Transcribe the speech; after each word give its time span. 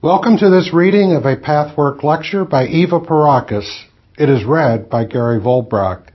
Welcome 0.00 0.38
to 0.38 0.48
this 0.48 0.72
reading 0.72 1.16
of 1.16 1.24
a 1.24 1.34
Pathwork 1.34 2.04
lecture 2.04 2.44
by 2.44 2.66
Eva 2.66 3.00
Pierrakos. 3.00 3.68
It 4.16 4.28
is 4.28 4.44
read 4.44 4.88
by 4.88 5.04
Gary 5.04 5.40
Volbracht. 5.40 6.10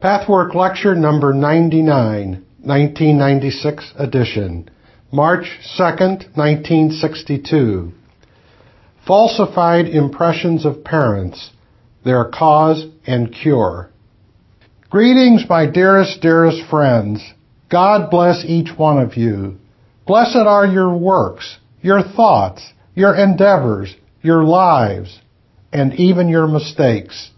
Pathwork 0.00 0.56
lecture 0.56 0.96
number 0.96 1.32
99, 1.32 2.44
1996 2.58 3.92
edition, 3.96 4.68
March 5.12 5.44
2nd, 5.78 6.36
1962. 6.36 7.92
Falsified 9.06 9.86
impressions 9.86 10.66
of 10.66 10.82
parents, 10.82 11.52
their 12.04 12.24
cause 12.24 12.86
and 13.06 13.32
cure. 13.32 13.88
Greetings, 14.90 15.44
my 15.48 15.70
dearest, 15.70 16.20
dearest 16.20 16.68
friends. 16.68 17.22
God 17.70 18.10
bless 18.10 18.44
each 18.44 18.76
one 18.76 18.98
of 18.98 19.16
you. 19.16 19.58
Blessed 20.08 20.34
are 20.44 20.66
your 20.66 20.92
works, 20.98 21.58
your 21.82 22.02
thoughts, 22.02 22.72
your 22.94 23.14
endeavors, 23.14 23.94
your 24.22 24.44
lives, 24.44 25.20
and 25.72 25.94
even 25.94 26.28
your 26.28 26.46
mistakes, 26.46 27.30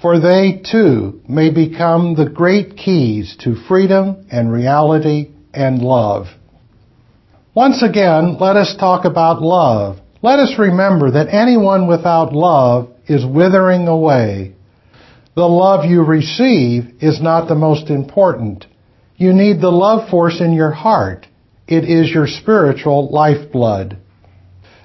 for 0.00 0.20
they 0.20 0.62
too 0.70 1.20
may 1.28 1.50
become 1.50 2.14
the 2.14 2.28
great 2.28 2.76
keys 2.76 3.36
to 3.40 3.54
freedom 3.68 4.26
and 4.30 4.52
reality 4.52 5.30
and 5.52 5.80
love. 5.80 6.26
Once 7.54 7.82
again, 7.82 8.38
let 8.38 8.56
us 8.56 8.76
talk 8.78 9.04
about 9.04 9.42
love. 9.42 9.98
Let 10.22 10.38
us 10.38 10.58
remember 10.58 11.12
that 11.12 11.32
anyone 11.34 11.88
without 11.88 12.32
love 12.32 12.90
is 13.06 13.24
withering 13.24 13.88
away. 13.88 14.54
The 15.34 15.48
love 15.48 15.84
you 15.84 16.02
receive 16.02 17.02
is 17.02 17.20
not 17.20 17.48
the 17.48 17.54
most 17.54 17.88
important. 17.88 18.66
You 19.16 19.32
need 19.32 19.60
the 19.60 19.70
love 19.70 20.08
force 20.10 20.40
in 20.40 20.52
your 20.52 20.70
heart. 20.70 21.26
It 21.66 21.84
is 21.84 22.10
your 22.10 22.26
spiritual 22.26 23.10
lifeblood. 23.10 23.98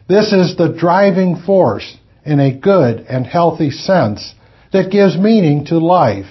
This 0.07 0.31
is 0.31 0.55
the 0.55 0.69
driving 0.69 1.35
force 1.35 1.97
in 2.23 2.39
a 2.39 2.55
good 2.55 3.05
and 3.09 3.25
healthy 3.25 3.71
sense 3.71 4.35
that 4.71 4.91
gives 4.91 5.17
meaning 5.17 5.65
to 5.65 5.79
life. 5.79 6.27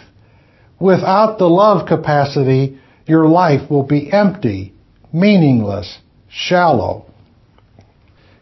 Without 0.78 1.38
the 1.38 1.48
love 1.48 1.86
capacity, 1.88 2.78
your 3.06 3.26
life 3.26 3.70
will 3.70 3.82
be 3.82 4.12
empty, 4.12 4.74
meaningless, 5.12 5.98
shallow. 6.28 7.06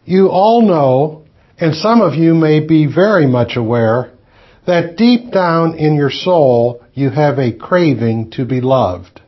You 0.05 0.27
all 0.29 0.61
know, 0.61 1.25
and 1.57 1.73
some 1.75 2.01
of 2.01 2.13
you 2.13 2.33
may 2.33 2.59
be 2.59 2.85
very 2.85 3.25
much 3.25 3.55
aware, 3.55 4.11
that 4.67 4.97
deep 4.97 5.31
down 5.31 5.77
in 5.77 5.95
your 5.95 6.11
soul 6.11 6.83
you 6.93 7.09
have 7.09 7.39
a 7.39 7.53
craving 7.53 8.31
to 8.31 8.45
be 8.45 8.61
loved. 8.61 9.21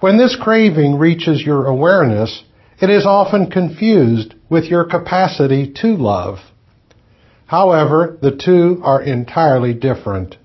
When 0.00 0.16
this 0.16 0.36
craving 0.40 0.98
reaches 0.98 1.42
your 1.42 1.66
awareness, 1.66 2.44
it 2.80 2.88
is 2.88 3.04
often 3.04 3.50
confused 3.50 4.34
with 4.48 4.64
your 4.64 4.84
capacity 4.84 5.72
to 5.82 5.96
love. 5.96 6.38
However, 7.46 8.16
the 8.22 8.36
two 8.36 8.80
are 8.82 9.02
entirely 9.02 9.74
different. 9.74 10.36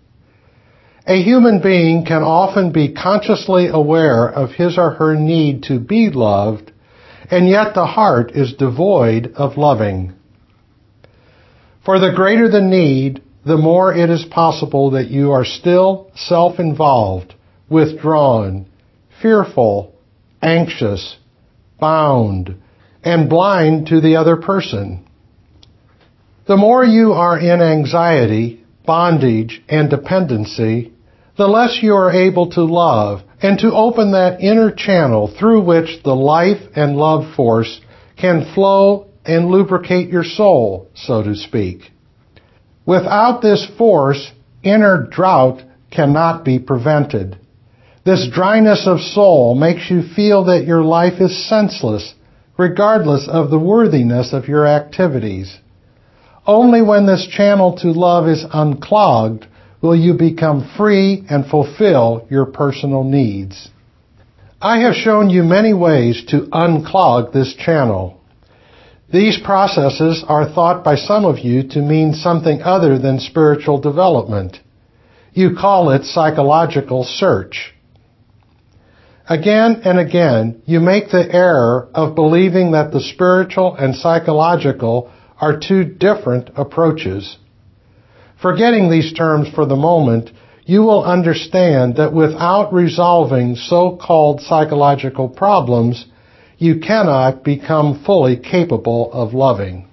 A 1.08 1.22
human 1.22 1.62
being 1.62 2.04
can 2.04 2.24
often 2.24 2.72
be 2.72 2.94
consciously 2.94 3.68
aware 3.68 4.28
of 4.28 4.52
his 4.52 4.78
or 4.78 4.92
her 4.92 5.16
need 5.16 5.64
to 5.64 5.80
be 5.80 6.10
loved, 6.10 6.72
and 7.30 7.48
yet 7.48 7.74
the 7.74 7.86
heart 7.86 8.32
is 8.32 8.54
devoid 8.54 9.34
of 9.36 9.58
loving. 9.58 10.14
For 11.86 12.00
the 12.00 12.12
greater 12.16 12.50
the 12.50 12.62
need, 12.62 13.22
the 13.46 13.58
more 13.58 13.94
it 13.94 14.10
is 14.10 14.26
possible 14.26 14.92
that 14.92 15.12
you 15.12 15.32
are 15.32 15.46
still 15.46 16.10
self-involved, 16.16 17.36
withdrawn, 17.70 18.66
fearful, 19.22 19.94
anxious, 20.42 21.18
bound, 21.80 22.56
and 23.04 23.30
blind 23.30 23.88
to 23.88 24.02
the 24.02 24.16
other 24.16 24.36
person. 24.38 25.06
The 26.48 26.58
more 26.58 26.84
you 26.84 27.14
are 27.14 27.40
in 27.40 27.62
anxiety, 27.62 28.64
bondage, 28.86 29.64
and 29.68 29.90
dependency, 29.90 30.94
the 31.38 31.48
less 31.48 31.80
you 31.82 31.94
are 31.96 32.12
able 32.12 32.52
to 32.52 32.64
love 32.64 33.22
and 33.42 33.60
to 33.60 33.74
open 33.74 34.12
that 34.12 34.42
inner 34.42 34.72
channel 34.72 35.34
through 35.38 35.62
which 35.62 36.04
the 36.04 36.16
life 36.16 36.62
and 36.76 36.96
love 36.96 37.36
force 37.36 37.82
can 38.18 38.54
flow 38.54 39.08
and 39.26 39.48
lubricate 39.48 40.10
your 40.10 40.24
soul, 40.24 40.88
so 40.94 41.24
to 41.24 41.36
speak. 41.36 41.92
Without 42.86 43.42
this 43.42 43.68
force, 43.78 44.32
inner 44.64 45.08
drought 45.10 45.62
cannot 45.92 46.46
be 46.46 46.60
prevented. 46.60 47.38
This 48.06 48.28
dryness 48.32 48.86
of 48.86 49.00
soul 49.00 49.56
makes 49.56 49.90
you 49.90 50.04
feel 50.04 50.44
that 50.46 50.66
your 50.68 50.84
life 50.84 51.20
is 51.20 51.50
senseless, 51.50 52.14
regardless 52.56 53.28
of 53.28 53.50
the 53.50 53.58
worthiness 53.58 54.32
of 54.32 54.48
your 54.48 54.68
activities. 54.68 55.58
Only 56.46 56.84
when 56.84 57.08
this 57.08 57.26
channel 57.26 57.76
to 57.78 57.88
love 57.88 58.28
is 58.28 58.46
unclogged 58.54 59.48
will 59.82 59.96
you 59.96 60.14
become 60.14 60.72
free 60.78 61.24
and 61.32 61.48
fulfill 61.48 62.28
your 62.30 62.46
personal 62.46 63.04
needs. 63.04 63.70
I 64.62 64.82
have 64.82 64.94
shown 64.94 65.32
you 65.32 65.42
many 65.42 65.74
ways 65.74 66.24
to 66.28 66.48
unclog 66.52 67.34
this 67.34 67.56
channel. 67.56 68.22
These 69.12 69.40
processes 69.44 70.24
are 70.28 70.54
thought 70.54 70.84
by 70.84 70.96
some 70.96 71.26
of 71.26 71.40
you 71.40 71.68
to 71.70 71.82
mean 71.82 72.14
something 72.14 72.62
other 72.62 73.00
than 73.00 73.20
spiritual 73.20 73.80
development. 73.82 74.60
You 75.34 75.56
call 75.60 75.90
it 75.90 76.04
psychological 76.04 77.04
search. 77.04 77.75
Again 79.28 79.82
and 79.84 79.98
again, 80.00 80.62
you 80.66 80.80
make 80.80 81.10
the 81.10 81.28
error 81.34 81.90
of 81.96 82.14
believing 82.14 82.72
that 82.72 82.92
the 82.92 83.02
spiritual 83.02 83.76
and 83.76 83.96
psychological 83.96 85.12
are 85.42 85.60
two 85.60 85.84
different 85.84 86.52
approaches. 86.56 87.38
Forgetting 88.40 88.90
these 88.90 89.14
terms 89.14 89.48
for 89.50 89.66
the 89.66 89.76
moment, 89.76 90.30
you 90.66 90.82
will 90.84 91.04
understand 91.04 91.96
that 91.96 92.14
without 92.14 92.72
resolving 92.72 93.56
so-called 93.56 94.42
psychological 94.42 95.30
problems, 95.30 96.06
you 96.58 96.80
cannot 96.80 97.44
become 97.44 98.04
fully 98.06 98.38
capable 98.38 99.12
of 99.12 99.34
loving. 99.34 99.88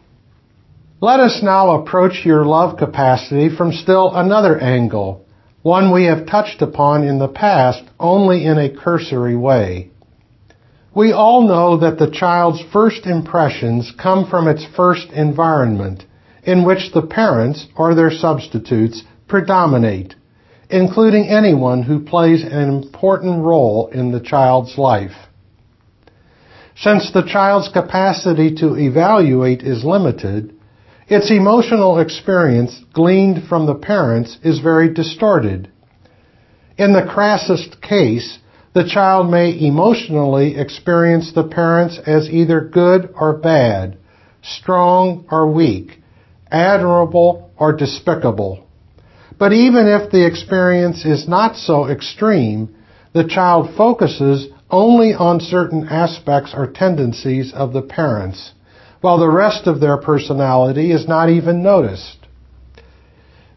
Let 1.01 1.21
us 1.21 1.41
now 1.43 1.81
approach 1.81 2.25
your 2.25 2.45
love 2.45 2.79
capacity 2.79 3.55
from 3.55 3.73
still 3.73 4.15
another 4.15 4.59
angle, 4.61 5.25
one 5.63 5.93
we 5.93 6.05
have 6.05 6.27
touched 6.27 6.61
upon 6.61 7.05
in 7.05 7.19
the 7.19 7.29
past 7.29 7.83
only 7.99 8.45
in 8.45 8.59
a 8.59 8.75
cursory 8.75 9.37
way. 9.37 9.91
We 10.95 11.13
all 11.13 11.47
know 11.47 11.79
that 11.79 11.99
the 11.99 12.11
child's 12.11 12.63
first 12.73 13.07
impressions 13.07 13.93
come 14.01 14.29
from 14.29 14.49
its 14.49 14.67
first 14.77 15.09
environment, 15.13 16.05
in 16.45 16.67
which 16.67 16.93
the 16.93 17.07
parents 17.07 17.67
or 17.77 17.95
their 17.95 18.11
substitutes 18.11 19.03
predominate, 19.29 20.15
including 20.69 21.29
anyone 21.29 21.83
who 21.83 22.05
plays 22.05 22.43
an 22.43 22.69
important 22.69 23.43
role 23.43 23.89
in 23.89 24.11
the 24.11 24.21
child's 24.21 24.77
life. 24.77 25.13
Since 26.77 27.13
the 27.13 27.27
child's 27.27 27.69
capacity 27.69 28.55
to 28.57 28.75
evaluate 28.77 29.63
is 29.63 29.85
limited, 29.85 30.55
its 31.09 31.31
emotional 31.31 31.99
experience 31.99 32.81
gleaned 32.93 33.45
from 33.49 33.67
the 33.67 33.75
parents 33.75 34.39
is 34.43 34.61
very 34.61 34.93
distorted. 34.93 35.69
In 36.79 36.93
the 36.93 37.03
crassest 37.03 37.81
case, 37.83 38.39
the 38.75 38.89
child 38.89 39.31
may 39.31 39.59
emotionally 39.67 40.57
experience 40.57 41.33
the 41.33 41.45
parents 41.45 41.99
as 42.07 42.31
either 42.31 42.61
good 42.61 43.13
or 43.15 43.37
bad, 43.37 43.99
strong 44.43 45.27
or 45.31 45.51
weak, 45.51 46.01
admirable 46.51 47.51
or 47.59 47.73
despicable. 47.73 48.67
But 49.39 49.53
even 49.53 49.87
if 49.87 50.11
the 50.11 50.27
experience 50.27 51.05
is 51.05 51.29
not 51.29 51.57
so 51.57 51.87
extreme, 51.89 52.75
the 53.13 53.29
child 53.29 53.75
focuses 53.77 54.49
only 54.71 55.13
on 55.13 55.41
certain 55.41 55.87
aspects 55.89 56.55
or 56.55 56.67
tendencies 56.67 57.53
of 57.53 57.73
the 57.73 57.83
parents 57.83 58.53
while 59.03 59.19
the 59.19 59.29
rest 59.29 59.67
of 59.67 59.81
their 59.81 59.99
personality 59.99 60.91
is 60.91 61.07
not 61.07 61.29
even 61.29 61.63
noticed. 61.63 62.19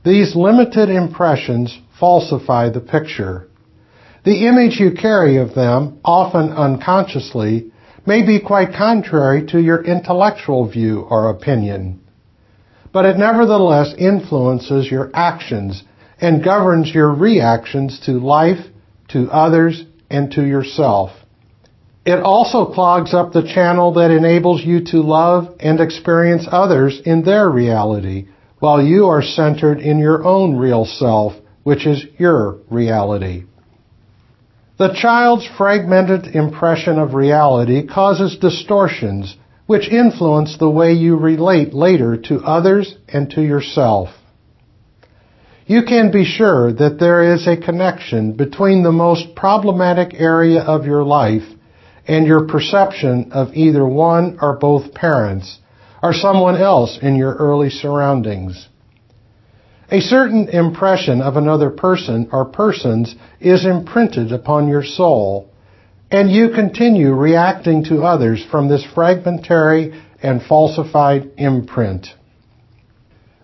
These 0.03 0.35
limited 0.35 0.89
impressions 0.89 1.79
falsify 1.99 2.69
the 2.69 2.81
picture. 2.81 3.47
The 4.25 4.47
image 4.47 4.79
you 4.79 4.91
carry 4.91 5.37
of 5.37 5.55
them, 5.55 5.99
often 6.03 6.49
unconsciously, 6.49 7.71
may 8.05 8.25
be 8.25 8.39
quite 8.39 8.75
contrary 8.75 9.45
to 9.47 9.61
your 9.61 9.83
intellectual 9.83 10.67
view 10.67 11.01
or 11.01 11.29
opinion. 11.29 12.01
But 12.91 13.05
it 13.05 13.17
nevertheless 13.17 13.93
influences 13.97 14.89
your 14.89 15.11
actions 15.13 15.83
and 16.19 16.43
governs 16.43 16.93
your 16.93 17.13
reactions 17.13 17.99
to 18.05 18.13
life, 18.13 18.65
to 19.09 19.29
others, 19.31 19.83
and 20.09 20.31
to 20.31 20.43
yourself. 20.43 21.11
It 22.05 22.19
also 22.19 22.65
clogs 22.65 23.15
up 23.15 23.33
the 23.33 23.41
channel 23.41 23.93
that 23.93 24.11
enables 24.11 24.63
you 24.63 24.83
to 24.91 25.01
love 25.01 25.55
and 25.59 25.79
experience 25.79 26.47
others 26.51 27.01
in 27.03 27.23
their 27.23 27.49
reality, 27.49 28.27
while 28.59 28.79
you 28.79 29.07
are 29.07 29.23
centered 29.23 29.79
in 29.79 29.97
your 29.97 30.23
own 30.23 30.55
real 30.55 30.85
self, 30.85 31.33
which 31.63 31.87
is 31.87 32.05
your 32.19 32.59
reality. 32.69 33.45
The 34.77 34.93
child's 34.93 35.47
fragmented 35.57 36.35
impression 36.35 36.99
of 36.99 37.15
reality 37.15 37.87
causes 37.87 38.37
distortions, 38.37 39.35
which 39.65 39.89
influence 39.89 40.57
the 40.59 40.69
way 40.69 40.93
you 40.93 41.15
relate 41.15 41.73
later 41.73 42.17
to 42.17 42.43
others 42.43 42.95
and 43.07 43.31
to 43.31 43.41
yourself. 43.41 44.09
You 45.65 45.81
can 45.83 46.11
be 46.11 46.23
sure 46.23 46.71
that 46.71 46.99
there 46.99 47.33
is 47.33 47.47
a 47.47 47.57
connection 47.57 48.33
between 48.33 48.83
the 48.83 48.91
most 48.91 49.33
problematic 49.33 50.13
area 50.13 50.61
of 50.61 50.85
your 50.85 51.03
life 51.03 51.45
and 52.07 52.25
your 52.25 52.45
perception 52.45 53.31
of 53.31 53.53
either 53.53 53.85
one 53.85 54.37
or 54.41 54.57
both 54.57 54.93
parents 54.93 55.59
or 56.03 56.13
someone 56.13 56.55
else 56.55 56.99
in 57.01 57.15
your 57.15 57.33
early 57.35 57.69
surroundings. 57.69 58.67
A 59.91 59.99
certain 59.99 60.49
impression 60.49 61.21
of 61.21 61.35
another 61.35 61.69
person 61.69 62.29
or 62.31 62.45
persons 62.45 63.15
is 63.39 63.65
imprinted 63.65 64.31
upon 64.31 64.67
your 64.67 64.83
soul, 64.83 65.49
and 66.11 66.31
you 66.31 66.49
continue 66.49 67.13
reacting 67.13 67.83
to 67.85 68.03
others 68.03 68.43
from 68.49 68.67
this 68.67 68.85
fragmentary 68.93 69.99
and 70.21 70.41
falsified 70.43 71.31
imprint. 71.37 72.07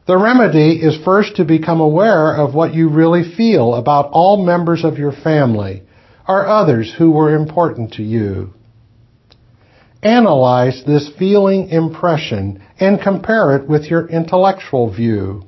The 0.07 0.17
remedy 0.17 0.81
is 0.81 1.03
first 1.05 1.35
to 1.35 1.45
become 1.45 1.79
aware 1.79 2.35
of 2.35 2.55
what 2.55 2.73
you 2.73 2.89
really 2.89 3.35
feel 3.35 3.75
about 3.75 4.09
all 4.11 4.43
members 4.43 4.83
of 4.83 4.97
your 4.97 5.11
family 5.11 5.83
or 6.27 6.47
others 6.47 6.93
who 6.97 7.11
were 7.11 7.35
important 7.35 7.93
to 7.93 8.03
you. 8.03 8.53
Analyze 10.03 10.83
this 10.85 11.11
feeling 11.19 11.69
impression 11.69 12.63
and 12.79 13.01
compare 13.01 13.55
it 13.55 13.67
with 13.67 13.85
your 13.85 14.07
intellectual 14.07 14.91
view. 14.91 15.43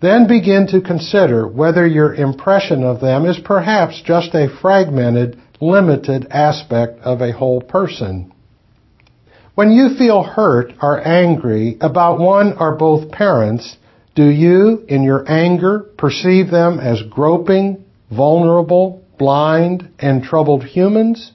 Then 0.00 0.26
begin 0.26 0.66
to 0.68 0.80
consider 0.80 1.46
whether 1.46 1.86
your 1.86 2.14
impression 2.14 2.82
of 2.82 3.00
them 3.00 3.26
is 3.26 3.38
perhaps 3.44 4.02
just 4.04 4.34
a 4.34 4.48
fragmented, 4.60 5.40
limited 5.60 6.26
aspect 6.30 7.00
of 7.00 7.20
a 7.20 7.32
whole 7.32 7.60
person. 7.60 8.32
When 9.54 9.70
you 9.70 9.96
feel 9.96 10.24
hurt 10.24 10.72
or 10.82 11.06
angry 11.06 11.76
about 11.80 12.18
one 12.18 12.54
or 12.58 12.74
both 12.74 13.12
parents, 13.12 13.76
do 14.16 14.24
you, 14.28 14.84
in 14.88 15.04
your 15.04 15.24
anger, 15.30 15.86
perceive 15.96 16.50
them 16.50 16.80
as 16.80 17.02
groping, 17.08 17.84
vulnerable, 18.10 19.03
blind, 19.18 19.90
and 19.98 20.22
troubled 20.22 20.64
humans? 20.64 21.32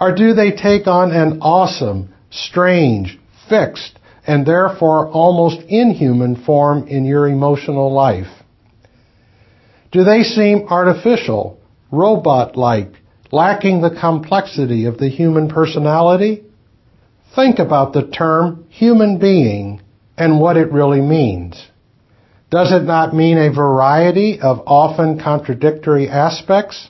Or 0.00 0.14
do 0.14 0.32
they 0.34 0.52
take 0.52 0.86
on 0.86 1.10
an 1.10 1.40
awesome, 1.40 2.14
strange, 2.30 3.18
fixed, 3.48 3.98
and 4.26 4.46
therefore 4.46 5.08
almost 5.08 5.60
inhuman 5.68 6.36
form 6.44 6.86
in 6.86 7.04
your 7.04 7.28
emotional 7.28 7.92
life? 7.92 8.28
Do 9.90 10.04
they 10.04 10.22
seem 10.22 10.66
artificial, 10.68 11.58
robot-like, 11.90 12.92
lacking 13.32 13.80
the 13.80 13.96
complexity 13.98 14.84
of 14.84 14.98
the 14.98 15.08
human 15.08 15.48
personality? 15.48 16.44
Think 17.34 17.58
about 17.58 17.92
the 17.92 18.06
term 18.06 18.66
human 18.68 19.18
being 19.18 19.80
and 20.16 20.40
what 20.40 20.56
it 20.56 20.72
really 20.72 21.00
means. 21.00 21.68
Does 22.50 22.72
it 22.72 22.84
not 22.84 23.14
mean 23.14 23.36
a 23.36 23.52
variety 23.52 24.40
of 24.40 24.62
often 24.66 25.20
contradictory 25.20 26.08
aspects? 26.08 26.88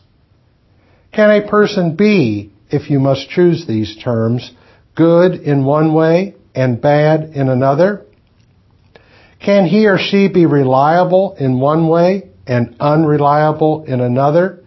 Can 1.13 1.31
a 1.31 1.49
person 1.49 1.97
be, 1.97 2.53
if 2.71 2.91
you 2.91 3.01
must 3.01 3.29
choose 3.29 3.67
these 3.67 3.97
terms, 3.97 4.53
good 4.95 5.35
in 5.35 5.65
one 5.65 5.95
way 5.95 6.37
and 6.55 6.81
bad 6.81 7.31
in 7.35 7.49
another? 7.49 8.05
Can 9.45 9.67
he 9.67 9.87
or 9.87 9.99
she 9.99 10.29
be 10.29 10.47
reliable 10.47 11.35
in 11.39 11.59
one 11.59 11.89
way 11.89 12.31
and 12.47 12.77
unreliable 12.79 13.85
in 13.85 14.01
another, 14.01 14.61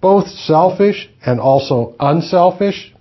both 0.00 0.26
selfish 0.28 1.08
and 1.24 1.40
also 1.40 1.94
unselfish? 2.00 2.92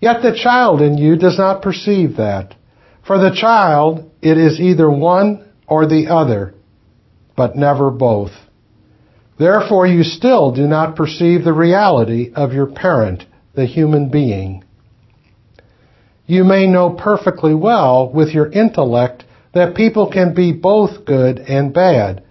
Yet 0.00 0.22
the 0.22 0.38
child 0.40 0.82
in 0.82 0.98
you 0.98 1.16
does 1.16 1.38
not 1.38 1.62
perceive 1.62 2.16
that. 2.16 2.54
For 3.06 3.18
the 3.18 3.34
child, 3.34 4.10
it 4.20 4.38
is 4.38 4.60
either 4.60 4.88
one 4.88 5.48
or 5.72 5.86
the 5.86 6.06
other, 6.08 6.52
but 7.34 7.56
never 7.56 7.90
both. 7.90 8.32
Therefore, 9.38 9.86
you 9.86 10.02
still 10.02 10.52
do 10.52 10.66
not 10.66 10.96
perceive 10.96 11.44
the 11.44 11.54
reality 11.54 12.30
of 12.36 12.52
your 12.52 12.66
parent, 12.66 13.24
the 13.54 13.64
human 13.64 14.10
being. 14.10 14.64
You 16.26 16.44
may 16.44 16.66
know 16.66 16.90
perfectly 16.90 17.54
well 17.54 18.12
with 18.12 18.34
your 18.34 18.52
intellect 18.52 19.24
that 19.54 19.74
people 19.74 20.10
can 20.12 20.34
be 20.34 20.52
both 20.52 21.06
good 21.06 21.38
and 21.38 21.72
bad, 21.72 22.22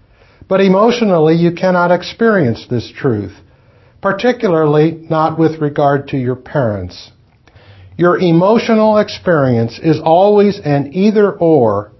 but 0.47 0.61
emotionally 0.61 1.33
you 1.33 1.53
cannot 1.53 1.91
experience 1.91 2.67
this 2.69 2.93
truth, 2.95 3.33
particularly 4.03 5.07
not 5.09 5.39
with 5.39 5.59
regard 5.59 6.09
to 6.09 6.17
your 6.17 6.35
parents. 6.35 7.09
Your 7.97 8.19
emotional 8.19 8.99
experience 8.99 9.79
is 9.81 9.99
always 9.99 10.59
an 10.63 10.93
either 10.93 11.33
or, 11.33 11.90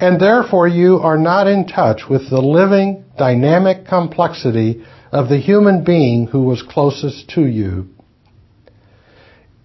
and 0.00 0.20
therefore 0.20 0.68
you 0.68 0.98
are 0.98 1.18
not 1.18 1.46
in 1.46 1.66
touch 1.66 2.02
with 2.08 2.30
the 2.30 2.40
living, 2.40 3.04
dynamic 3.16 3.86
complexity 3.86 4.84
of 5.10 5.28
the 5.28 5.38
human 5.38 5.84
being 5.84 6.26
who 6.26 6.42
was 6.42 6.62
closest 6.62 7.28
to 7.30 7.44
you. 7.44 7.88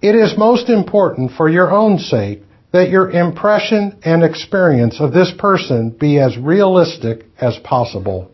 It 0.01 0.15
is 0.15 0.38
most 0.38 0.69
important 0.69 1.31
for 1.31 1.50
your 1.50 1.71
own 1.71 2.00
sake 2.00 2.44
that 2.71 2.89
your 2.89 3.12
impression 3.12 4.00
and 4.03 4.24
experience 4.24 5.00
of 5.00 5.13
this 5.13 5.31
person 5.38 5.91
be 5.91 6.19
as 6.19 6.38
realistic 6.38 7.25
as 7.39 7.57
possible. 7.63 8.31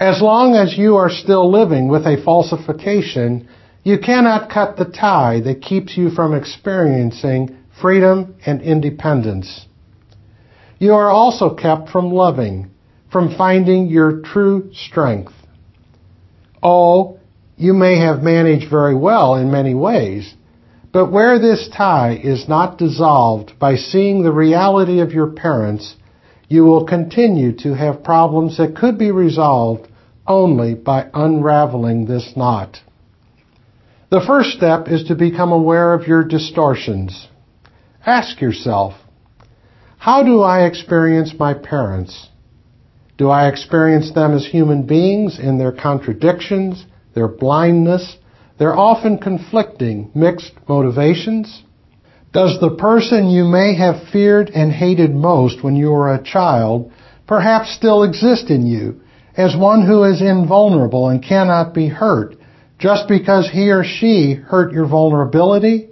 As 0.00 0.20
long 0.20 0.56
as 0.56 0.76
you 0.76 0.96
are 0.96 1.10
still 1.10 1.50
living 1.50 1.88
with 1.88 2.02
a 2.06 2.22
falsification, 2.24 3.48
you 3.84 3.98
cannot 3.98 4.50
cut 4.50 4.76
the 4.76 4.84
tie 4.84 5.40
that 5.40 5.62
keeps 5.62 5.96
you 5.96 6.10
from 6.10 6.34
experiencing 6.34 7.56
freedom 7.80 8.34
and 8.44 8.60
independence. 8.60 9.67
You 10.78 10.94
are 10.94 11.08
also 11.08 11.54
kept 11.54 11.90
from 11.90 12.12
loving, 12.12 12.70
from 13.10 13.34
finding 13.36 13.88
your 13.88 14.20
true 14.20 14.70
strength. 14.72 15.32
Oh, 16.62 17.18
you 17.56 17.74
may 17.74 17.98
have 17.98 18.22
managed 18.22 18.70
very 18.70 18.94
well 18.94 19.34
in 19.34 19.50
many 19.50 19.74
ways, 19.74 20.34
but 20.92 21.10
where 21.10 21.38
this 21.38 21.68
tie 21.76 22.14
is 22.22 22.48
not 22.48 22.78
dissolved 22.78 23.58
by 23.58 23.74
seeing 23.74 24.22
the 24.22 24.32
reality 24.32 25.00
of 25.00 25.12
your 25.12 25.28
parents, 25.28 25.96
you 26.48 26.64
will 26.64 26.86
continue 26.86 27.52
to 27.58 27.74
have 27.74 28.04
problems 28.04 28.56
that 28.56 28.76
could 28.76 28.98
be 28.98 29.10
resolved 29.10 29.88
only 30.26 30.74
by 30.74 31.06
unraveling 31.12 32.06
this 32.06 32.32
knot. 32.36 32.78
The 34.10 34.24
first 34.26 34.50
step 34.50 34.88
is 34.88 35.04
to 35.04 35.14
become 35.14 35.52
aware 35.52 35.92
of 35.92 36.06
your 36.06 36.24
distortions. 36.24 37.28
Ask 38.06 38.40
yourself, 38.40 38.94
how 39.98 40.22
do 40.22 40.42
I 40.42 40.66
experience 40.66 41.34
my 41.38 41.54
parents? 41.54 42.28
Do 43.18 43.30
I 43.30 43.48
experience 43.48 44.12
them 44.14 44.32
as 44.32 44.46
human 44.46 44.86
beings 44.86 45.40
in 45.40 45.58
their 45.58 45.72
contradictions, 45.72 46.86
their 47.14 47.26
blindness, 47.26 48.16
their 48.58 48.76
often 48.76 49.18
conflicting, 49.18 50.10
mixed 50.14 50.52
motivations? 50.68 51.64
Does 52.32 52.60
the 52.60 52.76
person 52.76 53.28
you 53.28 53.44
may 53.44 53.74
have 53.74 54.08
feared 54.12 54.50
and 54.50 54.70
hated 54.70 55.14
most 55.14 55.64
when 55.64 55.74
you 55.74 55.90
were 55.90 56.14
a 56.14 56.22
child 56.22 56.92
perhaps 57.26 57.74
still 57.74 58.04
exist 58.04 58.50
in 58.50 58.66
you 58.66 59.00
as 59.36 59.56
one 59.56 59.84
who 59.84 60.04
is 60.04 60.22
invulnerable 60.22 61.08
and 61.08 61.24
cannot 61.24 61.74
be 61.74 61.88
hurt 61.88 62.36
just 62.78 63.08
because 63.08 63.50
he 63.50 63.70
or 63.70 63.82
she 63.82 64.34
hurt 64.34 64.72
your 64.72 64.86
vulnerability, 64.86 65.88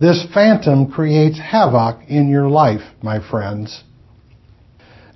this 0.00 0.26
phantom 0.32 0.90
creates 0.90 1.38
havoc 1.38 2.00
in 2.08 2.28
your 2.28 2.48
life, 2.48 2.82
my 3.02 3.18
friends. 3.30 3.82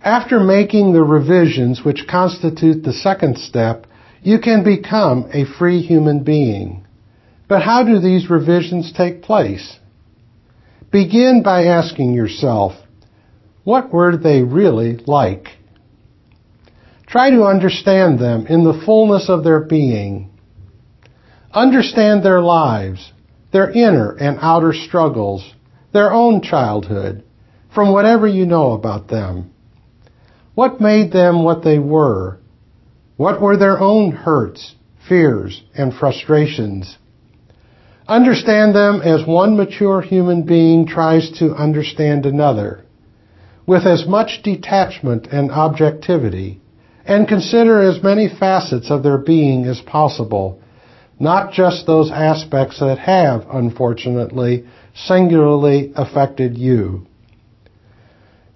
After 0.02 0.40
making 0.40 0.92
the 0.92 1.02
revisions 1.02 1.84
which 1.84 2.06
constitute 2.08 2.82
the 2.82 2.92
second 2.92 3.38
step, 3.38 3.86
you 4.22 4.38
can 4.38 4.64
become 4.64 5.28
a 5.32 5.44
free 5.58 5.82
human 5.82 6.24
being. 6.24 6.86
But 7.48 7.62
how 7.62 7.84
do 7.84 7.98
these 7.98 8.30
revisions 8.30 8.92
take 8.96 9.22
place? 9.22 9.78
Begin 10.90 11.42
by 11.42 11.64
asking 11.64 12.14
yourself, 12.14 12.72
what 13.64 13.92
were 13.92 14.16
they 14.16 14.42
really 14.42 14.96
like? 15.06 15.48
Try 17.06 17.30
to 17.30 17.44
understand 17.44 18.18
them 18.18 18.46
in 18.46 18.64
the 18.64 18.82
fullness 18.86 19.28
of 19.28 19.44
their 19.44 19.60
being 19.60 20.30
Understand 21.52 22.22
their 22.24 22.40
lives, 22.40 23.12
their 23.52 23.70
inner 23.70 24.12
and 24.12 24.38
outer 24.40 24.72
struggles, 24.72 25.54
their 25.92 26.12
own 26.12 26.40
childhood, 26.40 27.24
from 27.74 27.92
whatever 27.92 28.26
you 28.26 28.46
know 28.46 28.72
about 28.72 29.08
them. 29.08 29.50
What 30.54 30.80
made 30.80 31.12
them 31.12 31.44
what 31.44 31.64
they 31.64 31.78
were? 31.78 32.38
What 33.16 33.40
were 33.40 33.56
their 33.56 33.78
own 33.78 34.12
hurts, 34.12 34.74
fears, 35.08 35.62
and 35.74 35.92
frustrations? 35.92 36.96
Understand 38.08 38.74
them 38.74 39.02
as 39.02 39.26
one 39.26 39.56
mature 39.56 40.00
human 40.00 40.42
being 40.42 40.86
tries 40.86 41.30
to 41.38 41.54
understand 41.54 42.26
another, 42.26 42.84
with 43.66 43.86
as 43.86 44.06
much 44.06 44.42
detachment 44.42 45.28
and 45.28 45.50
objectivity, 45.50 46.60
and 47.04 47.28
consider 47.28 47.80
as 47.80 48.02
many 48.02 48.28
facets 48.28 48.90
of 48.90 49.02
their 49.02 49.18
being 49.18 49.64
as 49.64 49.80
possible 49.80 50.59
not 51.20 51.52
just 51.52 51.86
those 51.86 52.10
aspects 52.10 52.80
that 52.80 52.98
have, 52.98 53.46
unfortunately, 53.52 54.64
singularly 54.94 55.92
affected 55.94 56.56
you. 56.56 57.06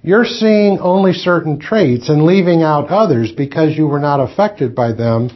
You're 0.02 0.24
seeing 0.24 0.78
only 0.80 1.12
certain 1.12 1.60
traits 1.60 2.08
and 2.08 2.24
leaving 2.24 2.62
out 2.62 2.88
others 2.88 3.32
because 3.32 3.76
you 3.76 3.86
were 3.86 4.00
not 4.00 4.20
affected 4.20 4.74
by 4.74 4.92
them 4.92 5.30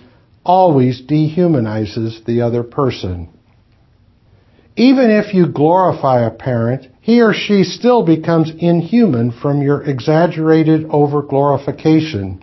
always 0.44 1.02
dehumanizes 1.02 2.24
the 2.24 2.40
other 2.40 2.62
person. 2.62 3.28
Even 4.76 5.10
if 5.10 5.34
you 5.34 5.48
glorify 5.48 6.26
a 6.26 6.30
parent, 6.30 6.86
he 7.00 7.20
or 7.20 7.34
she 7.34 7.64
still 7.64 8.04
becomes 8.04 8.50
inhuman 8.58 9.32
from 9.32 9.60
your 9.60 9.82
exaggerated 9.82 10.86
overglorification. 10.88 12.42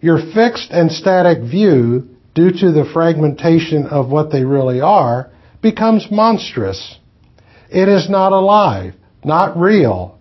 Your 0.00 0.18
fixed 0.32 0.70
and 0.70 0.90
static 0.90 1.42
view, 1.42 2.08
due 2.38 2.52
to 2.52 2.70
the 2.70 2.88
fragmentation 2.92 3.84
of 3.86 4.10
what 4.10 4.30
they 4.30 4.44
really 4.44 4.80
are, 4.80 5.28
becomes 5.60 6.06
monstrous. 6.08 6.96
It 7.68 7.88
is 7.88 8.08
not 8.08 8.30
alive, 8.30 8.94
not 9.24 9.58
real. 9.58 10.20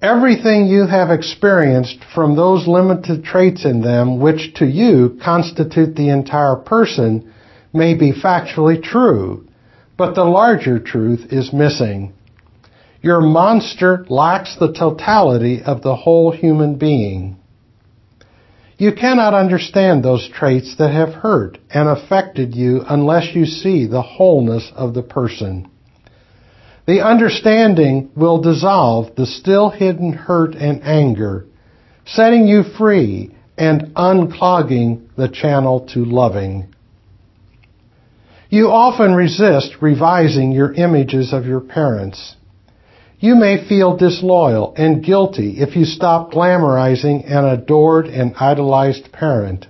Everything 0.00 0.64
you 0.64 0.86
have 0.86 1.10
experienced 1.10 1.98
from 2.14 2.36
those 2.36 2.66
limited 2.66 3.22
traits 3.22 3.66
in 3.66 3.82
them, 3.82 4.18
which 4.18 4.54
to 4.54 4.64
you 4.64 5.18
constitute 5.22 5.94
the 5.94 6.08
entire 6.08 6.56
person, 6.56 7.30
may 7.74 7.92
be 7.98 8.14
factually 8.14 8.82
true, 8.82 9.46
but 9.98 10.14
the 10.14 10.24
larger 10.24 10.78
truth 10.78 11.30
is 11.30 11.52
missing. 11.52 12.14
Your 13.02 13.20
monster 13.20 14.06
lacks 14.08 14.56
the 14.58 14.72
totality 14.72 15.60
of 15.62 15.82
the 15.82 15.96
whole 15.96 16.30
human 16.30 16.76
being. 16.76 17.36
You 18.82 18.92
cannot 18.92 19.32
understand 19.32 20.02
those 20.02 20.28
traits 20.28 20.74
that 20.78 20.90
have 20.90 21.14
hurt 21.14 21.56
and 21.70 21.88
affected 21.88 22.56
you 22.56 22.82
unless 22.88 23.32
you 23.32 23.46
see 23.46 23.86
the 23.86 24.02
wholeness 24.02 24.72
of 24.74 24.92
the 24.92 25.04
person. 25.04 25.70
The 26.88 27.00
understanding 27.00 28.10
will 28.16 28.40
dissolve 28.40 29.14
the 29.14 29.24
still 29.24 29.70
hidden 29.70 30.12
hurt 30.12 30.56
and 30.56 30.82
anger, 30.82 31.46
setting 32.06 32.48
you 32.48 32.64
free 32.76 33.36
and 33.56 33.94
unclogging 33.94 35.10
the 35.16 35.28
channel 35.28 35.86
to 35.94 36.04
loving. 36.04 36.74
You 38.50 38.66
often 38.66 39.14
resist 39.14 39.76
revising 39.80 40.50
your 40.50 40.72
images 40.72 41.32
of 41.32 41.46
your 41.46 41.60
parents. 41.60 42.34
You 43.22 43.36
may 43.36 43.68
feel 43.68 43.96
disloyal 43.96 44.74
and 44.76 45.00
guilty 45.00 45.60
if 45.60 45.76
you 45.76 45.84
stop 45.84 46.32
glamorizing 46.32 47.24
an 47.24 47.44
adored 47.44 48.06
and 48.06 48.34
idolized 48.34 49.12
parent. 49.12 49.66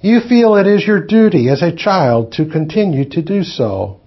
You 0.00 0.20
feel 0.26 0.54
it 0.54 0.66
is 0.66 0.86
your 0.86 1.04
duty 1.04 1.50
as 1.50 1.60
a 1.60 1.76
child 1.76 2.32
to 2.32 2.46
continue 2.46 3.06
to 3.10 3.20
do 3.20 3.44
so. 3.44 4.00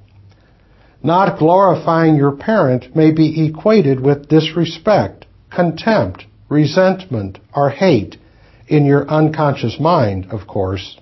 Not 1.03 1.37
glorifying 1.37 2.15
your 2.15 2.31
parent 2.35 2.95
may 2.95 3.11
be 3.11 3.45
equated 3.45 3.99
with 3.99 4.29
disrespect, 4.29 5.27
contempt, 5.51 6.25
resentment, 6.49 7.37
or 7.55 7.69
hate 7.69 8.17
in 8.67 8.83
your 8.85 9.07
unconscious 9.11 9.79
mind, 9.79 10.29
of 10.31 10.47
course. 10.47 10.97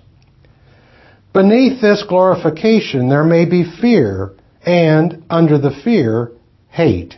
Beneath 1.32 1.80
this 1.80 2.04
glorification, 2.06 3.08
there 3.08 3.24
may 3.24 3.46
be 3.46 3.64
fear, 3.80 4.34
and 4.66 5.24
under 5.30 5.56
the 5.56 5.74
fear, 5.82 6.32
hate. 6.68 7.16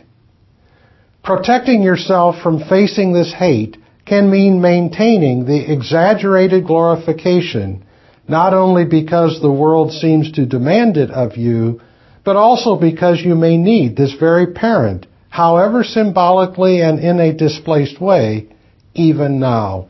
Protecting 1.25 1.81
yourself 1.81 2.35
from 2.43 2.63
facing 2.69 3.11
this 3.11 3.33
hate 3.33 3.77
can 4.05 4.29
mean 4.29 4.61
maintaining 4.61 5.45
the 5.45 5.73
exaggerated 5.73 6.67
glorification, 6.67 7.83
not 8.27 8.53
only 8.53 8.85
because 8.85 9.41
the 9.41 9.51
world 9.51 9.91
seems 9.91 10.31
to 10.33 10.45
demand 10.45 10.97
it 10.97 11.09
of 11.09 11.35
you, 11.35 11.81
but 12.23 12.35
also 12.35 12.75
because 12.75 13.21
you 13.21 13.33
may 13.33 13.57
need 13.57 13.97
this 13.97 14.13
very 14.19 14.53
parent, 14.53 15.07
however 15.29 15.83
symbolically 15.83 16.81
and 16.81 16.99
in 16.99 17.19
a 17.19 17.33
displaced 17.33 17.99
way, 17.99 18.47
even 18.93 19.39
now. 19.39 19.87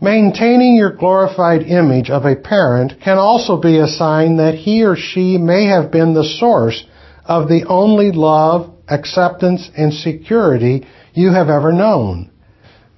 Maintaining 0.00 0.76
your 0.76 0.92
glorified 0.92 1.62
image 1.62 2.10
of 2.10 2.24
a 2.24 2.36
parent 2.36 3.00
can 3.02 3.18
also 3.18 3.60
be 3.60 3.78
a 3.78 3.88
sign 3.88 4.36
that 4.36 4.54
he 4.54 4.84
or 4.84 4.94
she 4.94 5.36
may 5.36 5.66
have 5.66 5.90
been 5.90 6.14
the 6.14 6.36
source 6.38 6.84
of 7.24 7.48
the 7.48 7.64
only 7.66 8.12
love, 8.12 8.73
acceptance, 8.88 9.70
and 9.76 9.92
security 9.92 10.86
you 11.12 11.32
have 11.32 11.48
ever 11.48 11.72
known. 11.72 12.30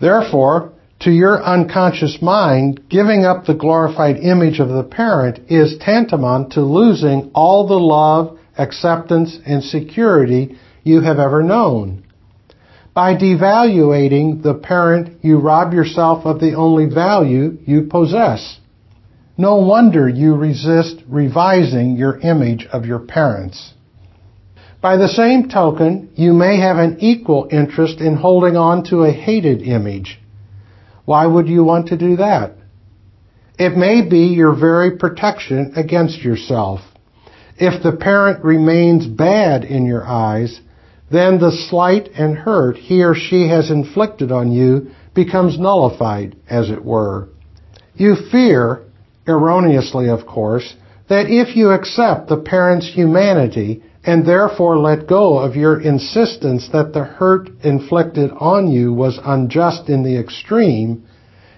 Therefore, 0.00 0.72
to 1.00 1.10
your 1.10 1.42
unconscious 1.42 2.18
mind, 2.22 2.88
giving 2.88 3.24
up 3.24 3.44
the 3.44 3.54
glorified 3.54 4.16
image 4.16 4.60
of 4.60 4.68
the 4.68 4.82
parent 4.82 5.50
is 5.50 5.76
tantamount 5.78 6.52
to 6.52 6.62
losing 6.62 7.30
all 7.34 7.66
the 7.66 7.78
love, 7.78 8.38
acceptance, 8.56 9.38
and 9.46 9.62
security 9.62 10.58
you 10.82 11.02
have 11.02 11.18
ever 11.18 11.42
known. 11.42 12.02
By 12.94 13.14
devaluating 13.14 14.42
the 14.42 14.54
parent, 14.54 15.18
you 15.22 15.38
rob 15.38 15.74
yourself 15.74 16.24
of 16.24 16.40
the 16.40 16.54
only 16.54 16.86
value 16.86 17.58
you 17.66 17.82
possess. 17.82 18.58
No 19.36 19.56
wonder 19.56 20.08
you 20.08 20.34
resist 20.34 21.02
revising 21.06 21.96
your 21.96 22.18
image 22.20 22.66
of 22.72 22.86
your 22.86 23.00
parents. 23.00 23.74
By 24.86 24.98
the 24.98 25.08
same 25.08 25.48
token, 25.48 26.10
you 26.14 26.32
may 26.32 26.60
have 26.60 26.76
an 26.76 26.98
equal 27.00 27.48
interest 27.50 28.00
in 28.00 28.14
holding 28.14 28.56
on 28.56 28.84
to 28.84 29.02
a 29.02 29.10
hated 29.10 29.60
image. 29.60 30.20
Why 31.04 31.26
would 31.26 31.48
you 31.48 31.64
want 31.64 31.88
to 31.88 31.96
do 31.96 32.14
that? 32.18 32.52
It 33.58 33.76
may 33.76 34.08
be 34.08 34.26
your 34.28 34.54
very 34.54 34.96
protection 34.96 35.72
against 35.74 36.20
yourself. 36.20 36.82
If 37.58 37.82
the 37.82 37.96
parent 37.96 38.44
remains 38.44 39.08
bad 39.08 39.64
in 39.64 39.86
your 39.86 40.06
eyes, 40.06 40.60
then 41.10 41.40
the 41.40 41.50
slight 41.68 42.10
and 42.16 42.38
hurt 42.38 42.76
he 42.76 43.02
or 43.02 43.16
she 43.16 43.48
has 43.48 43.72
inflicted 43.72 44.30
on 44.30 44.52
you 44.52 44.92
becomes 45.16 45.58
nullified, 45.58 46.36
as 46.48 46.70
it 46.70 46.84
were. 46.84 47.28
You 47.96 48.14
fear, 48.30 48.84
erroneously 49.26 50.08
of 50.08 50.28
course, 50.28 50.76
that 51.08 51.26
if 51.28 51.56
you 51.56 51.70
accept 51.70 52.28
the 52.28 52.36
parent's 52.36 52.88
humanity 52.88 53.82
and 54.06 54.24
therefore 54.24 54.78
let 54.78 55.08
go 55.08 55.38
of 55.38 55.56
your 55.56 55.80
insistence 55.80 56.68
that 56.72 56.92
the 56.92 57.04
hurt 57.04 57.50
inflicted 57.64 58.30
on 58.38 58.70
you 58.70 58.92
was 58.92 59.18
unjust 59.24 59.88
in 59.88 60.04
the 60.04 60.18
extreme, 60.18 61.04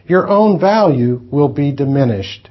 your 0.06 0.26
own 0.26 0.58
value 0.58 1.20
will 1.30 1.48
be 1.48 1.70
diminished. 1.70 2.48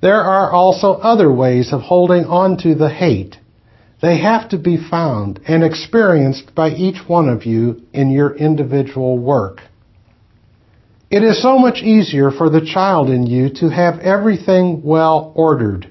There 0.00 0.22
are 0.22 0.50
also 0.50 0.94
other 0.94 1.30
ways 1.30 1.72
of 1.72 1.82
holding 1.82 2.24
on 2.24 2.56
to 2.58 2.74
the 2.74 2.88
hate 2.88 3.36
they 4.02 4.18
have 4.18 4.48
to 4.50 4.58
be 4.58 4.76
found 4.76 5.40
and 5.48 5.64
experienced 5.64 6.54
by 6.54 6.70
each 6.70 7.08
one 7.08 7.28
of 7.28 7.46
you 7.46 7.82
in 7.92 8.10
your 8.10 8.36
individual 8.36 9.18
work. 9.18 9.62
It 11.10 11.22
is 11.22 11.40
so 11.40 11.58
much 11.58 11.82
easier 11.82 12.30
for 12.30 12.50
the 12.50 12.60
child 12.60 13.08
in 13.08 13.26
you 13.26 13.48
to 13.60 13.68
have 13.68 14.00
everything 14.00 14.82
well 14.82 15.32
ordered. 15.34 15.90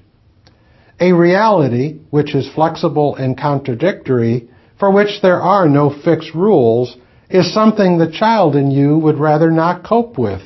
A 1.00 1.12
reality 1.12 2.00
which 2.10 2.34
is 2.34 2.50
flexible 2.54 3.16
and 3.16 3.38
contradictory, 3.38 4.50
for 4.80 4.92
which 4.92 5.22
there 5.22 5.42
are 5.42 5.68
no 5.68 5.90
fixed 5.90 6.34
rules, 6.34 6.96
is 7.30 7.54
something 7.54 7.98
the 7.98 8.12
child 8.12 8.56
in 8.56 8.72
you 8.72 8.98
would 8.98 9.18
rather 9.18 9.52
not 9.52 9.84
cope 9.84 10.18
with. 10.18 10.42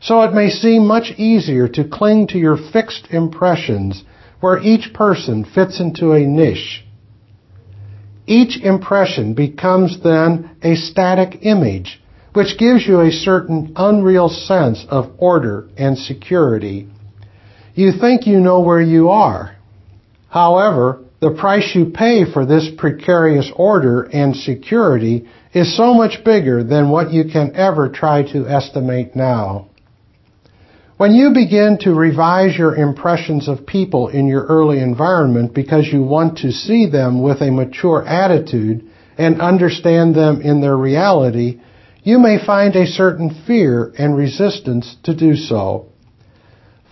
So 0.00 0.22
it 0.22 0.32
may 0.32 0.48
seem 0.48 0.86
much 0.86 1.12
easier 1.18 1.68
to 1.68 1.84
cling 1.84 2.28
to 2.28 2.38
your 2.38 2.56
fixed 2.56 3.08
impressions 3.10 4.02
where 4.40 4.58
each 4.58 4.94
person 4.94 5.44
fits 5.44 5.78
into 5.78 6.12
a 6.12 6.20
niche. 6.20 6.84
Each 8.26 8.60
impression 8.62 9.34
becomes 9.34 10.02
then 10.02 10.56
a 10.62 10.74
static 10.74 11.40
image, 11.42 12.02
which 12.32 12.58
gives 12.58 12.86
you 12.86 13.00
a 13.00 13.10
certain 13.10 13.72
unreal 13.76 14.28
sense 14.28 14.86
of 14.88 15.10
order 15.18 15.68
and 15.76 15.98
security. 15.98 16.88
You 17.80 17.92
think 17.92 18.26
you 18.26 18.40
know 18.40 18.60
where 18.60 18.82
you 18.82 19.08
are. 19.08 19.56
However, 20.28 21.02
the 21.20 21.30
price 21.30 21.74
you 21.74 21.86
pay 21.86 22.30
for 22.30 22.44
this 22.44 22.68
precarious 22.76 23.50
order 23.56 24.02
and 24.02 24.36
security 24.36 25.26
is 25.54 25.74
so 25.78 25.94
much 25.94 26.22
bigger 26.22 26.62
than 26.62 26.90
what 26.90 27.10
you 27.10 27.24
can 27.24 27.56
ever 27.56 27.88
try 27.88 28.22
to 28.34 28.46
estimate 28.46 29.16
now. 29.16 29.70
When 30.98 31.14
you 31.14 31.30
begin 31.32 31.78
to 31.80 31.94
revise 31.94 32.54
your 32.54 32.76
impressions 32.76 33.48
of 33.48 33.64
people 33.64 34.08
in 34.08 34.26
your 34.26 34.44
early 34.44 34.80
environment 34.80 35.54
because 35.54 35.88
you 35.90 36.02
want 36.02 36.36
to 36.40 36.52
see 36.52 36.84
them 36.84 37.22
with 37.22 37.40
a 37.40 37.50
mature 37.50 38.06
attitude 38.06 38.90
and 39.16 39.40
understand 39.40 40.14
them 40.14 40.42
in 40.42 40.60
their 40.60 40.76
reality, 40.76 41.62
you 42.02 42.18
may 42.18 42.44
find 42.44 42.76
a 42.76 42.86
certain 42.86 43.42
fear 43.46 43.90
and 43.96 44.14
resistance 44.14 44.96
to 45.04 45.16
do 45.16 45.34
so. 45.34 45.89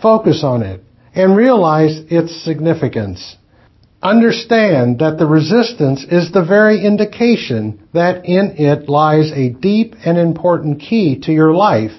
Focus 0.01 0.43
on 0.45 0.63
it 0.63 0.83
and 1.15 1.37
realize 1.37 2.01
its 2.09 2.45
significance. 2.45 3.37
Understand 4.03 5.01
that 5.01 5.19
the 5.19 5.27
resistance 5.27 6.05
is 6.05 6.31
the 6.31 6.45
very 6.45 6.85
indication 6.85 7.89
that 7.93 8.25
in 8.25 8.55
it 8.57 8.89
lies 8.89 9.33
a 9.33 9.51
deep 9.51 9.95
and 10.05 10.17
important 10.17 10.81
key 10.81 11.21
to 11.23 11.33
your 11.33 11.53
life 11.53 11.93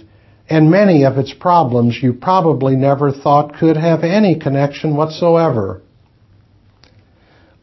and 0.50 0.72
many 0.72 1.04
of 1.04 1.18
its 1.18 1.34
problems 1.34 2.00
you 2.02 2.14
probably 2.14 2.76
never 2.76 3.12
thought 3.12 3.56
could 3.60 3.78
have 3.78 4.04
any 4.04 4.40
connection 4.40 4.96
whatsoever. 4.96 5.82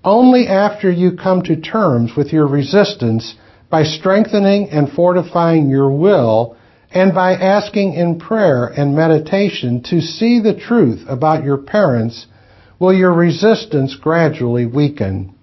Only 0.05 0.47
after 0.47 0.91
you 0.91 1.17
come 1.17 1.43
to 1.43 1.61
terms 1.61 2.13
with 2.17 2.33
your 2.33 2.47
resistance 2.47 3.35
by 3.69 3.83
strengthening 3.83 4.69
and 4.71 4.89
fortifying 4.93 5.69
your 5.69 5.91
will 5.91 6.57
and 6.91 7.15
by 7.15 7.35
asking 7.35 7.95
in 7.95 8.19
prayer 8.19 8.67
and 8.67 8.95
meditation 8.95 9.83
to 9.83 10.01
see 10.01 10.41
the 10.41 10.55
truth 10.55 11.05
about 11.09 11.45
your 11.45 11.59
parents 11.59 12.27
will 12.79 12.93
your 12.93 13.13
resistance 13.13 13.97
gradually 13.97 14.67
weaken. 14.67 15.35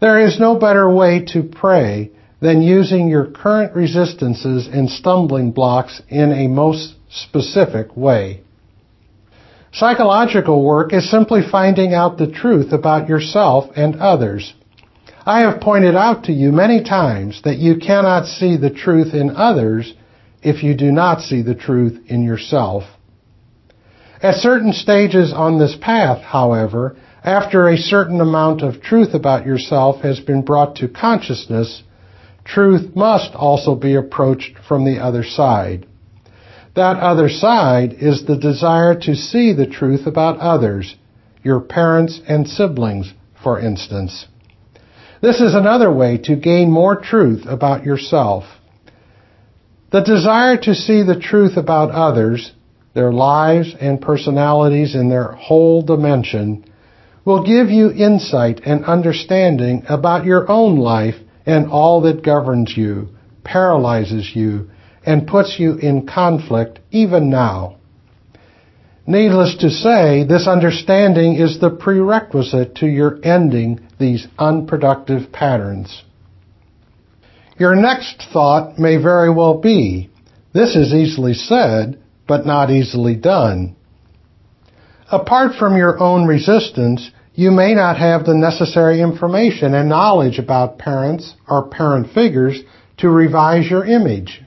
There 0.00 0.20
is 0.20 0.40
no 0.40 0.56
better 0.56 0.90
way 0.90 1.24
to 1.32 1.42
pray 1.42 2.10
than 2.40 2.62
using 2.62 3.08
your 3.08 3.26
current 3.26 3.74
resistances 3.74 4.68
and 4.70 4.90
stumbling 4.90 5.52
blocks 5.52 6.02
in 6.08 6.32
a 6.32 6.48
most 6.48 6.94
specific 7.08 7.96
way. 7.96 8.42
Psychological 9.72 10.62
work 10.62 10.92
is 10.92 11.10
simply 11.10 11.40
finding 11.50 11.94
out 11.94 12.18
the 12.18 12.30
truth 12.30 12.72
about 12.72 13.08
yourself 13.08 13.70
and 13.76 13.96
others. 13.96 14.54
I 15.26 15.40
have 15.40 15.60
pointed 15.60 15.96
out 15.96 16.24
to 16.24 16.32
you 16.32 16.52
many 16.52 16.84
times 16.84 17.40
that 17.44 17.56
you 17.56 17.78
cannot 17.78 18.26
see 18.26 18.56
the 18.56 18.70
truth 18.70 19.14
in 19.14 19.34
others 19.34 19.94
if 20.44 20.62
you 20.62 20.74
do 20.74 20.92
not 20.92 21.20
see 21.20 21.42
the 21.42 21.54
truth 21.54 21.98
in 22.06 22.22
yourself. 22.22 22.84
At 24.22 24.36
certain 24.36 24.72
stages 24.72 25.32
on 25.32 25.58
this 25.58 25.76
path, 25.80 26.22
however, 26.22 26.96
after 27.24 27.68
a 27.68 27.76
certain 27.76 28.20
amount 28.20 28.62
of 28.62 28.82
truth 28.82 29.14
about 29.14 29.46
yourself 29.46 30.02
has 30.02 30.20
been 30.20 30.42
brought 30.42 30.76
to 30.76 30.88
consciousness, 30.88 31.82
truth 32.44 32.94
must 32.94 33.34
also 33.34 33.74
be 33.74 33.94
approached 33.94 34.58
from 34.68 34.84
the 34.84 35.02
other 35.02 35.24
side. 35.24 35.86
That 36.76 36.98
other 36.98 37.28
side 37.28 37.94
is 37.98 38.24
the 38.24 38.36
desire 38.36 38.94
to 39.00 39.14
see 39.14 39.52
the 39.52 39.66
truth 39.66 40.06
about 40.06 40.38
others, 40.38 40.96
your 41.42 41.60
parents 41.60 42.20
and 42.28 42.48
siblings, 42.48 43.14
for 43.42 43.60
instance. 43.60 44.26
This 45.22 45.40
is 45.40 45.54
another 45.54 45.90
way 45.92 46.18
to 46.24 46.36
gain 46.36 46.70
more 46.70 46.96
truth 46.96 47.46
about 47.46 47.84
yourself. 47.84 48.44
The 49.94 50.00
desire 50.00 50.56
to 50.56 50.74
see 50.74 51.04
the 51.04 51.20
truth 51.20 51.56
about 51.56 51.92
others, 51.92 52.50
their 52.94 53.12
lives 53.12 53.76
and 53.80 54.00
personalities 54.00 54.96
in 54.96 55.08
their 55.08 55.30
whole 55.30 55.82
dimension, 55.82 56.64
will 57.24 57.44
give 57.44 57.70
you 57.70 57.92
insight 57.92 58.62
and 58.64 58.84
understanding 58.86 59.84
about 59.88 60.24
your 60.24 60.50
own 60.50 60.78
life 60.80 61.14
and 61.46 61.70
all 61.70 62.00
that 62.00 62.24
governs 62.24 62.76
you, 62.76 63.10
paralyzes 63.44 64.34
you, 64.34 64.68
and 65.06 65.28
puts 65.28 65.60
you 65.60 65.76
in 65.76 66.08
conflict 66.08 66.80
even 66.90 67.30
now. 67.30 67.76
Needless 69.06 69.58
to 69.60 69.70
say, 69.70 70.24
this 70.24 70.48
understanding 70.48 71.36
is 71.36 71.60
the 71.60 71.70
prerequisite 71.70 72.74
to 72.78 72.86
your 72.88 73.20
ending 73.22 73.86
these 74.00 74.26
unproductive 74.40 75.30
patterns. 75.30 76.02
Your 77.58 77.76
next 77.76 78.26
thought 78.32 78.78
may 78.78 78.96
very 78.96 79.30
well 79.30 79.60
be, 79.60 80.10
this 80.52 80.74
is 80.74 80.92
easily 80.92 81.34
said, 81.34 82.00
but 82.26 82.46
not 82.46 82.70
easily 82.70 83.14
done. 83.14 83.76
Apart 85.10 85.56
from 85.56 85.76
your 85.76 86.02
own 86.02 86.26
resistance, 86.26 87.10
you 87.34 87.50
may 87.50 87.74
not 87.74 87.98
have 87.98 88.24
the 88.24 88.34
necessary 88.34 89.00
information 89.00 89.74
and 89.74 89.88
knowledge 89.88 90.38
about 90.38 90.78
parents 90.78 91.34
or 91.48 91.68
parent 91.68 92.12
figures 92.12 92.60
to 92.98 93.08
revise 93.08 93.68
your 93.68 93.84
image. 93.84 94.40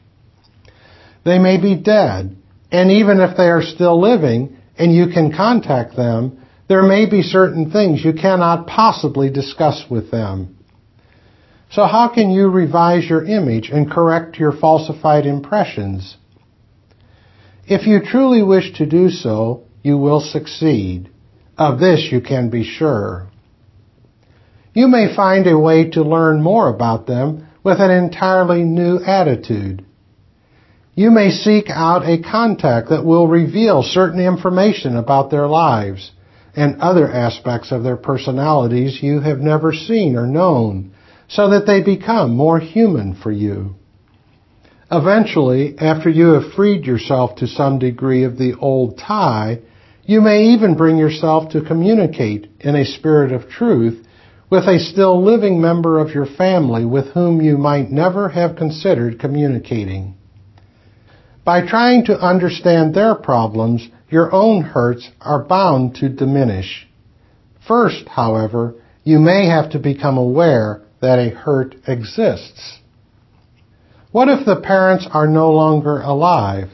They 1.24 1.40
may 1.40 1.62
be 1.62 1.76
dead, 1.76 2.36
and 2.72 2.92
even 2.92 3.20
if 3.20 3.38
they 3.38 3.50
are 3.50 3.62
still 3.62 4.00
living 4.00 4.58
and 4.78 4.94
you 4.94 5.08
can 5.14 5.34
contact 5.34 5.96
them, 5.96 6.40
there 6.68 6.84
may 6.84 7.10
be 7.10 7.22
certain 7.22 7.72
things 7.72 8.04
you 8.04 8.14
cannot 8.14 8.68
possibly 8.68 9.30
discuss 9.30 9.84
with 9.90 10.12
them. 10.12 10.57
So 11.70 11.86
how 11.86 12.08
can 12.14 12.32
you 12.32 12.48
revise 12.48 13.10
your 13.10 13.26
image 13.26 13.70
and 13.70 13.92
correct 13.92 14.38
your 14.38 14.52
falsified 14.52 15.26
impressions? 15.26 16.18
If 17.66 17.86
you 17.86 18.00
truly 18.00 18.42
wish 18.42 18.74
to 18.78 18.86
do 18.86 19.10
so, 19.10 19.64
you 19.84 19.98
will 19.98 20.22
succeed. 20.22 21.10
Of 21.58 21.80
this 21.80 22.10
you 22.12 22.22
can 22.22 22.50
be 22.50 22.64
sure. 22.64 23.28
You 24.74 24.88
may 24.88 25.14
find 25.16 25.48
a 25.48 25.60
way 25.60 25.90
to 25.92 26.04
learn 26.04 26.42
more 26.42 26.70
about 26.70 27.08
them 27.08 27.48
with 27.64 27.80
an 27.80 27.92
entirely 27.92 28.64
new 28.64 29.00
attitude. 29.00 29.84
You 30.96 31.12
may 31.12 31.32
seek 31.32 31.66
out 31.70 32.08
a 32.08 32.22
contact 32.22 32.90
that 32.90 33.04
will 33.04 33.28
reveal 33.28 33.84
certain 33.84 34.20
information 34.20 34.96
about 34.96 35.30
their 35.30 35.48
lives 35.48 36.12
and 36.56 36.82
other 36.82 37.12
aspects 37.12 37.72
of 37.72 37.84
their 37.84 37.98
personalities 37.98 39.00
you 39.02 39.20
have 39.20 39.40
never 39.40 39.74
seen 39.74 40.16
or 40.16 40.26
known 40.26 40.94
so 41.28 41.50
that 41.50 41.66
they 41.66 41.82
become 41.82 42.36
more 42.36 42.60
human 42.60 43.16
for 43.16 43.32
you. 43.32 43.76
Eventually, 44.90 45.78
after 45.78 46.10
you 46.10 46.28
have 46.34 46.54
freed 46.54 46.86
yourself 46.86 47.36
to 47.38 47.48
some 47.48 47.78
degree 47.78 48.24
of 48.24 48.38
the 48.38 48.54
old 48.58 48.98
tie, 48.98 49.60
you 50.06 50.22
may 50.22 50.54
even 50.54 50.78
bring 50.78 50.98
yourself 50.98 51.52
to 51.52 51.62
communicate 51.62 52.50
in 52.62 52.76
a 52.76 52.86
spirit 52.86 53.34
of 53.34 53.50
truth 53.50 54.06
with 54.50 54.64
a 54.64 54.80
still 54.80 55.22
living 55.22 55.60
member 55.60 56.00
of 56.00 56.12
your 56.12 56.26
family 56.26 56.86
with 56.86 57.08
whom 57.08 57.42
you 57.42 57.58
might 57.58 57.92
never 57.92 58.30
have 58.30 58.56
considered 58.56 59.20
communicating. 59.20 60.16
By 61.44 61.68
trying 61.68 62.06
to 62.06 62.18
understand 62.18 62.94
their 62.94 63.16
problems, 63.16 63.90
your 64.10 64.34
own 64.34 64.62
hurts 64.62 65.10
are 65.20 65.44
bound 65.44 65.96
to 65.96 66.08
diminish. 66.08 66.88
First, 67.68 68.08
however, 68.08 68.76
you 69.04 69.20
may 69.20 69.48
have 69.48 69.72
to 69.72 69.80
become 69.80 70.18
aware 70.18 70.82
that 71.02 71.20
a 71.20 71.30
hurt 71.30 71.76
exists. 71.88 72.80
What 74.12 74.30
if 74.30 74.46
the 74.46 74.62
parents 74.62 75.08
are 75.12 75.28
no 75.28 75.52
longer 75.52 76.00
alive? 76.00 76.70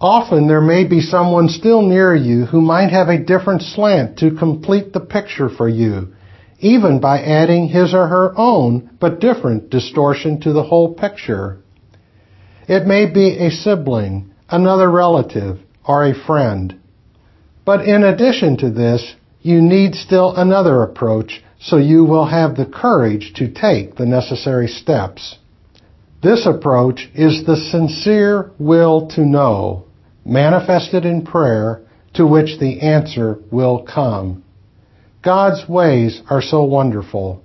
Often 0.00 0.48
there 0.48 0.60
may 0.60 0.84
be 0.84 1.00
someone 1.00 1.48
still 1.48 1.82
near 1.82 2.14
you 2.14 2.46
who 2.46 2.60
might 2.60 2.90
have 2.90 3.08
a 3.08 3.22
different 3.22 3.62
slant 3.62 4.18
to 4.18 4.36
complete 4.36 4.92
the 4.92 5.00
picture 5.00 5.48
for 5.48 5.68
you, 5.68 6.14
even 6.58 7.00
by 7.00 7.20
adding 7.20 7.68
his 7.68 7.92
or 7.92 8.06
her 8.06 8.32
own 8.38 8.90
but 9.00 9.20
different 9.20 9.68
distortion 9.70 10.40
to 10.40 10.52
the 10.52 10.62
whole 10.62 10.94
picture. 10.94 11.58
It 12.68 12.86
may 12.86 13.06
be 13.12 13.36
a 13.38 13.50
sibling, 13.50 14.32
another 14.48 14.90
relative, 14.90 15.58
or 15.84 16.06
a 16.06 16.14
friend. 16.14 16.80
But 17.64 17.84
in 17.84 18.04
addition 18.04 18.56
to 18.58 18.70
this, 18.70 19.14
you 19.42 19.60
need 19.60 19.94
still 19.94 20.34
another 20.36 20.82
approach 20.82 21.42
so 21.60 21.76
you 21.76 22.04
will 22.04 22.26
have 22.26 22.56
the 22.56 22.66
courage 22.66 23.32
to 23.36 23.52
take 23.52 23.96
the 23.96 24.06
necessary 24.06 24.66
steps. 24.66 25.36
This 26.22 26.46
approach 26.46 27.08
is 27.14 27.44
the 27.44 27.56
sincere 27.56 28.50
will 28.58 29.08
to 29.08 29.24
know, 29.24 29.84
manifested 30.24 31.04
in 31.04 31.24
prayer, 31.24 31.82
to 32.14 32.26
which 32.26 32.58
the 32.58 32.80
answer 32.80 33.38
will 33.50 33.82
come. 33.82 34.42
God's 35.22 35.68
ways 35.68 36.22
are 36.30 36.42
so 36.42 36.64
wonderful. 36.64 37.42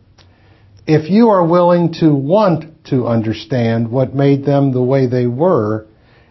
If 0.87 1.09
you 1.09 1.29
are 1.29 1.45
willing 1.45 1.93
to 1.99 2.13
want 2.13 2.85
to 2.85 3.07
understand 3.07 3.91
what 3.91 4.15
made 4.15 4.45
them 4.45 4.71
the 4.71 4.83
way 4.83 5.07
they 5.07 5.27
were 5.27 5.87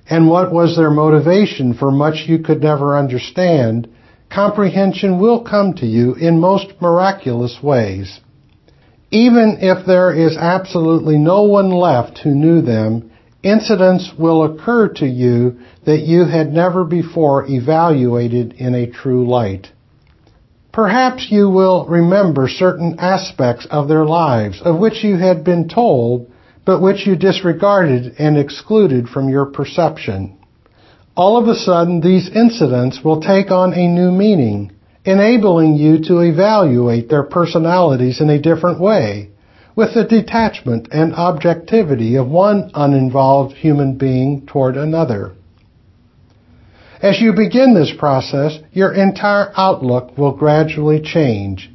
and 0.09 0.29
what 0.29 0.53
was 0.53 0.77
their 0.77 0.91
motivation 0.91 1.75
for 1.75 1.91
much 1.91 2.25
you 2.27 2.39
could 2.39 2.63
never 2.63 2.97
understand, 2.97 3.89
comprehension 4.35 5.21
will 5.21 5.45
come 5.45 5.75
to 5.75 5.87
you 5.87 6.15
in 6.15 6.41
most 6.41 6.67
miraculous 6.81 7.59
ways. 7.63 8.21
Even 9.11 9.59
if 9.61 9.87
there 9.87 10.13
is 10.13 10.37
absolutely 10.37 11.17
no 11.17 11.45
one 11.45 11.71
left 11.71 12.19
who 12.19 12.35
knew 12.35 12.61
them, 12.61 13.11
incidents 13.45 14.11
will 14.19 14.43
occur 14.43 14.89
to 14.89 15.07
you 15.07 15.61
that 15.87 16.01
you 16.01 16.25
had 16.25 16.53
never 16.53 16.85
before 16.85 17.47
evaluated 17.49 18.53
in 18.55 18.75
a 18.75 18.91
true 18.91 19.29
light. 19.29 19.69
Perhaps 20.73 21.29
you 21.31 21.49
will 21.49 21.87
remember 21.87 22.49
certain 22.49 22.97
aspects 22.99 23.67
of 23.71 23.87
their 23.87 24.05
lives 24.05 24.61
of 24.65 24.81
which 24.81 25.05
you 25.05 25.17
had 25.17 25.45
been 25.45 25.69
told 25.69 26.29
but 26.65 26.81
which 26.81 27.07
you 27.07 27.15
disregarded 27.15 28.15
and 28.19 28.37
excluded 28.39 29.07
from 29.09 29.29
your 29.29 29.47
perception. 29.47 30.37
All 31.17 31.37
of 31.37 31.47
a 31.47 31.55
sudden, 31.55 32.01
these 32.01 32.29
incidents 32.29 33.05
will 33.05 33.21
take 33.21 33.53
on 33.53 33.73
a 33.73 33.87
new 33.87 34.11
meaning, 34.11 34.73
enabling 35.05 35.77
you 35.77 36.03
to 36.07 36.21
evaluate 36.21 37.09
their 37.09 37.23
personalities 37.23 38.21
in 38.21 38.31
a 38.31 38.41
different 38.41 38.81
way, 38.81 39.31
with 39.77 39.95
the 39.95 40.03
detachment 40.03 40.89
and 40.91 41.15
objectivity 41.15 42.17
of 42.17 42.29
one 42.29 42.73
uninvolved 42.75 43.55
human 43.55 43.97
being 43.97 44.45
toward 44.47 44.77
another. 44.77 45.33
As 47.01 47.21
you 47.21 47.33
begin 47.33 47.75
this 47.75 47.93
process, 47.97 48.59
your 48.73 48.93
entire 48.93 49.53
outlook 49.57 50.19
will 50.19 50.33
gradually 50.33 51.01
change. 51.01 51.71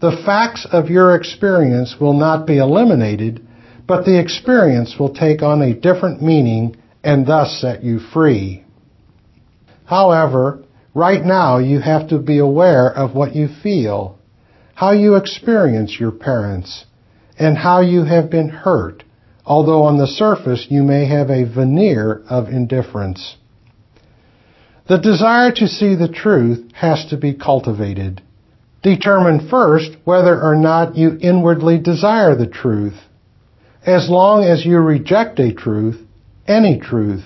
The 0.00 0.20
facts 0.26 0.66
of 0.70 0.90
your 0.90 1.14
experience 1.14 1.96
will 1.98 2.12
not 2.12 2.46
be 2.46 2.58
eliminated, 2.58 3.46
but 3.86 4.04
the 4.04 4.20
experience 4.20 4.96
will 4.98 5.14
take 5.14 5.42
on 5.42 5.62
a 5.62 5.72
different 5.72 6.20
meaning 6.20 6.76
and 7.02 7.26
thus 7.26 7.58
set 7.58 7.82
you 7.82 8.00
free. 8.00 8.65
However, 9.86 10.62
right 10.94 11.24
now 11.24 11.58
you 11.58 11.80
have 11.80 12.08
to 12.08 12.18
be 12.18 12.38
aware 12.38 12.88
of 12.88 13.14
what 13.14 13.34
you 13.34 13.48
feel. 13.62 14.18
how 14.76 14.92
you 14.92 15.14
experience 15.14 15.96
your 15.98 16.12
parents, 16.12 16.84
and 17.38 17.56
how 17.56 17.80
you 17.80 18.04
have 18.04 18.30
been 18.30 18.50
hurt, 18.50 19.02
although 19.46 19.84
on 19.84 19.96
the 19.96 20.06
surface 20.06 20.66
you 20.68 20.82
may 20.82 21.06
have 21.06 21.30
a 21.30 21.44
veneer 21.44 22.22
of 22.28 22.48
indifference. 22.48 23.36
The 24.86 24.98
desire 24.98 25.50
to 25.52 25.66
see 25.66 25.94
the 25.94 26.12
truth 26.12 26.70
has 26.74 27.06
to 27.08 27.16
be 27.16 27.32
cultivated. 27.32 28.22
Determine 28.82 29.48
first 29.48 29.96
whether 30.04 30.40
or 30.40 30.54
not 30.54 30.94
you 30.94 31.18
inwardly 31.22 31.78
desire 31.78 32.36
the 32.36 32.46
truth. 32.46 32.98
As 33.84 34.10
long 34.10 34.44
as 34.44 34.66
you 34.66 34.76
reject 34.78 35.40
a 35.40 35.54
truth, 35.54 35.98
any 36.46 36.78
truth, 36.78 37.24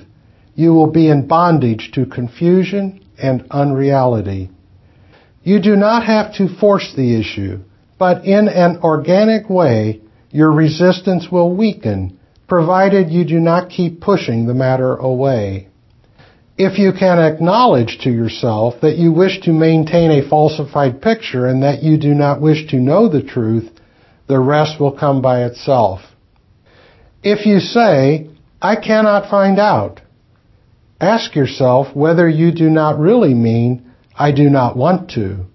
you 0.55 0.73
will 0.73 0.91
be 0.91 1.09
in 1.09 1.27
bondage 1.27 1.91
to 1.95 2.07
confusion 2.07 3.05
and 3.19 3.47
unreality. 3.51 4.51
You 5.43 5.61
do 5.61 5.77
not 5.77 6.05
have 6.05 6.35
to 6.35 6.55
force 6.59 6.93
the 6.95 7.19
issue, 7.19 7.61
but 7.99 8.25
in 8.25 8.49
an 8.49 8.79
organic 8.83 9.49
way, 9.49 10.01
your 10.31 10.53
resistance 10.53 11.29
will 11.31 11.57
weaken, 11.57 12.19
provided 12.47 13.11
you 13.11 13.25
do 13.25 13.41
not 13.41 13.71
keep 13.71 14.01
pushing 14.01 14.47
the 14.47 14.55
matter 14.55 14.95
away. 14.97 15.69
If 16.59 16.79
you 16.79 16.93
can 16.93 17.19
acknowledge 17.19 17.99
to 18.03 18.11
yourself 18.11 18.75
that 18.83 18.97
you 18.97 19.13
wish 19.13 19.41
to 19.43 19.51
maintain 19.51 20.11
a 20.11 20.29
falsified 20.29 21.01
picture 21.01 21.47
and 21.47 21.63
that 21.63 21.83
you 21.83 21.97
do 21.97 22.13
not 22.13 22.43
wish 22.43 22.69
to 22.69 22.77
know 22.77 23.09
the 23.09 23.23
truth, 23.23 23.71
the 24.27 24.39
rest 24.39 24.79
will 24.79 24.93
come 24.93 25.23
by 25.23 25.45
itself. 25.45 26.01
If 27.23 27.47
you 27.47 27.61
say, 27.61 28.29
I 28.61 28.77
cannot 28.77 29.31
find 29.31 29.59
out, 29.59 30.03
ask 31.01 31.35
yourself 31.35 31.95
whether 31.95 32.29
you 32.29 32.53
do 32.53 32.69
not 32.69 32.99
really 32.99 33.35
mean, 33.35 33.91
I 34.15 34.33
do 34.33 34.51
not 34.51 34.77
want 34.77 35.11
to. 35.13 35.47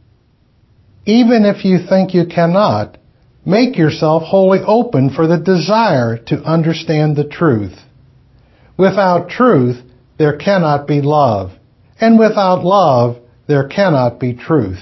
Even 1.06 1.46
if 1.46 1.64
you 1.64 1.78
think 1.88 2.14
you 2.14 2.26
cannot, 2.26 2.98
make 3.46 3.78
yourself 3.78 4.24
wholly 4.24 4.60
open 4.66 5.12
for 5.12 5.28
the 5.28 5.38
desire 5.38 6.18
to 6.18 6.44
understand 6.44 7.16
the 7.16 7.28
truth. 7.28 7.78
Without 8.78 9.30
truth, 9.30 9.78
there 10.18 10.36
cannot 10.36 10.88
be 10.88 11.02
love, 11.02 11.52
and 12.02 12.18
without 12.18 12.64
love, 12.64 13.18
there 13.48 13.68
cannot 13.68 14.20
be 14.20 14.34
truth. 14.34 14.80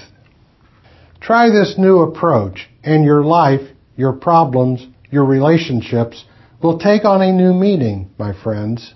Try 1.20 1.50
this 1.50 1.74
new 1.76 2.00
approach, 2.00 2.68
and 2.82 3.04
your 3.04 3.22
life, 3.22 3.68
your 3.96 4.12
problems, 4.12 4.86
your 5.10 5.24
relationships 5.24 6.24
will 6.62 6.78
take 6.78 7.04
on 7.04 7.20
a 7.22 7.32
new 7.32 7.52
meaning, 7.52 8.10
my 8.18 8.32
friends. 8.42 8.94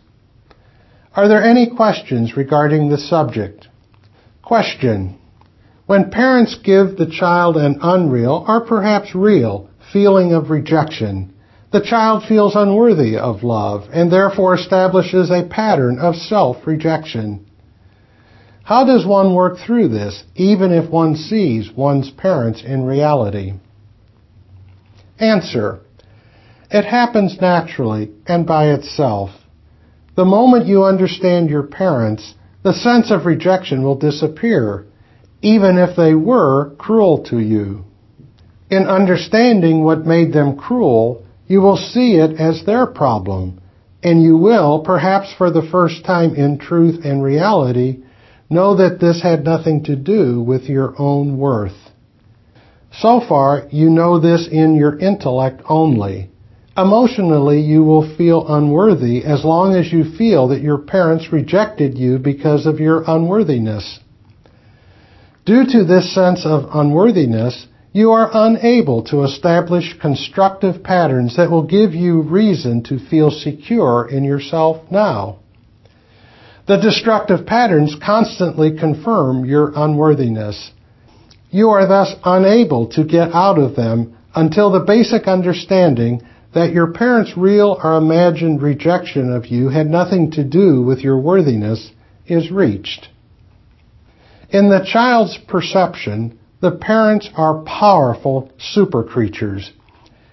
Are 1.14 1.28
there 1.28 1.42
any 1.42 1.68
questions 1.70 2.36
regarding 2.36 2.88
the 2.88 2.98
subject? 2.98 3.68
Question. 4.42 5.18
When 5.86 6.10
parents 6.10 6.54
give 6.62 6.96
the 6.96 7.10
child 7.10 7.56
an 7.56 7.78
unreal 7.82 8.44
or 8.46 8.66
perhaps 8.66 9.14
real 9.14 9.70
feeling 9.92 10.34
of 10.34 10.50
rejection, 10.50 11.34
the 11.72 11.80
child 11.80 12.24
feels 12.24 12.54
unworthy 12.54 13.16
of 13.16 13.42
love 13.42 13.88
and 13.92 14.10
therefore 14.10 14.54
establishes 14.54 15.30
a 15.30 15.48
pattern 15.48 15.98
of 15.98 16.14
self-rejection. 16.14 17.46
How 18.62 18.84
does 18.84 19.06
one 19.06 19.34
work 19.34 19.58
through 19.58 19.88
this, 19.88 20.24
even 20.34 20.72
if 20.72 20.90
one 20.90 21.16
sees 21.16 21.70
one's 21.72 22.10
parents 22.10 22.62
in 22.62 22.84
reality? 22.84 23.54
Answer. 25.18 25.80
It 26.70 26.84
happens 26.84 27.38
naturally 27.40 28.10
and 28.26 28.46
by 28.46 28.72
itself. 28.72 29.30
The 30.18 30.24
moment 30.24 30.66
you 30.66 30.82
understand 30.82 31.48
your 31.48 31.62
parents, 31.62 32.34
the 32.64 32.72
sense 32.72 33.12
of 33.12 33.24
rejection 33.24 33.84
will 33.84 33.94
disappear, 33.94 34.84
even 35.42 35.78
if 35.78 35.94
they 35.94 36.12
were 36.12 36.70
cruel 36.70 37.22
to 37.30 37.38
you. 37.38 37.84
In 38.68 38.88
understanding 38.88 39.84
what 39.84 40.06
made 40.06 40.32
them 40.32 40.56
cruel, 40.56 41.22
you 41.46 41.60
will 41.60 41.76
see 41.76 42.16
it 42.16 42.32
as 42.40 42.64
their 42.64 42.84
problem, 42.84 43.60
and 44.02 44.20
you 44.20 44.36
will, 44.36 44.80
perhaps 44.80 45.32
for 45.38 45.52
the 45.52 45.68
first 45.70 46.04
time 46.04 46.34
in 46.34 46.58
truth 46.58 47.04
and 47.04 47.22
reality, 47.22 48.02
know 48.50 48.74
that 48.74 48.98
this 48.98 49.22
had 49.22 49.44
nothing 49.44 49.84
to 49.84 49.94
do 49.94 50.42
with 50.42 50.62
your 50.62 51.00
own 51.00 51.38
worth. 51.38 51.92
So 52.90 53.20
far, 53.20 53.68
you 53.70 53.88
know 53.88 54.18
this 54.18 54.48
in 54.50 54.74
your 54.74 54.98
intellect 54.98 55.62
only. 55.68 56.30
Emotionally, 56.78 57.60
you 57.60 57.82
will 57.82 58.16
feel 58.16 58.46
unworthy 58.46 59.24
as 59.24 59.44
long 59.44 59.74
as 59.74 59.92
you 59.92 60.04
feel 60.16 60.46
that 60.46 60.62
your 60.62 60.78
parents 60.78 61.32
rejected 61.32 61.98
you 61.98 62.18
because 62.18 62.66
of 62.66 62.78
your 62.78 63.02
unworthiness. 63.08 63.98
Due 65.44 65.64
to 65.64 65.82
this 65.82 66.14
sense 66.14 66.46
of 66.46 66.68
unworthiness, 66.72 67.66
you 67.92 68.12
are 68.12 68.30
unable 68.32 69.02
to 69.02 69.24
establish 69.24 69.98
constructive 70.00 70.84
patterns 70.84 71.36
that 71.36 71.50
will 71.50 71.64
give 71.64 71.94
you 71.94 72.22
reason 72.22 72.84
to 72.84 73.04
feel 73.08 73.32
secure 73.32 74.08
in 74.08 74.22
yourself 74.22 74.88
now. 74.88 75.40
The 76.68 76.76
destructive 76.76 77.44
patterns 77.44 77.96
constantly 78.00 78.78
confirm 78.78 79.44
your 79.44 79.72
unworthiness. 79.74 80.70
You 81.50 81.70
are 81.70 81.88
thus 81.88 82.14
unable 82.24 82.86
to 82.90 83.02
get 83.02 83.32
out 83.32 83.58
of 83.58 83.74
them 83.74 84.16
until 84.32 84.70
the 84.70 84.84
basic 84.86 85.26
understanding 85.26 86.20
that 86.58 86.72
your 86.72 86.88
parents' 86.88 87.36
real 87.36 87.78
or 87.84 87.96
imagined 87.96 88.60
rejection 88.60 89.32
of 89.32 89.46
you 89.46 89.68
had 89.68 89.86
nothing 89.86 90.28
to 90.32 90.42
do 90.42 90.82
with 90.82 90.98
your 90.98 91.16
worthiness 91.16 91.92
is 92.26 92.50
reached. 92.50 93.08
In 94.50 94.68
the 94.68 94.84
child's 94.84 95.38
perception, 95.46 96.36
the 96.60 96.72
parents 96.72 97.30
are 97.36 97.62
powerful 97.62 98.50
super 98.58 99.04
creatures. 99.04 99.70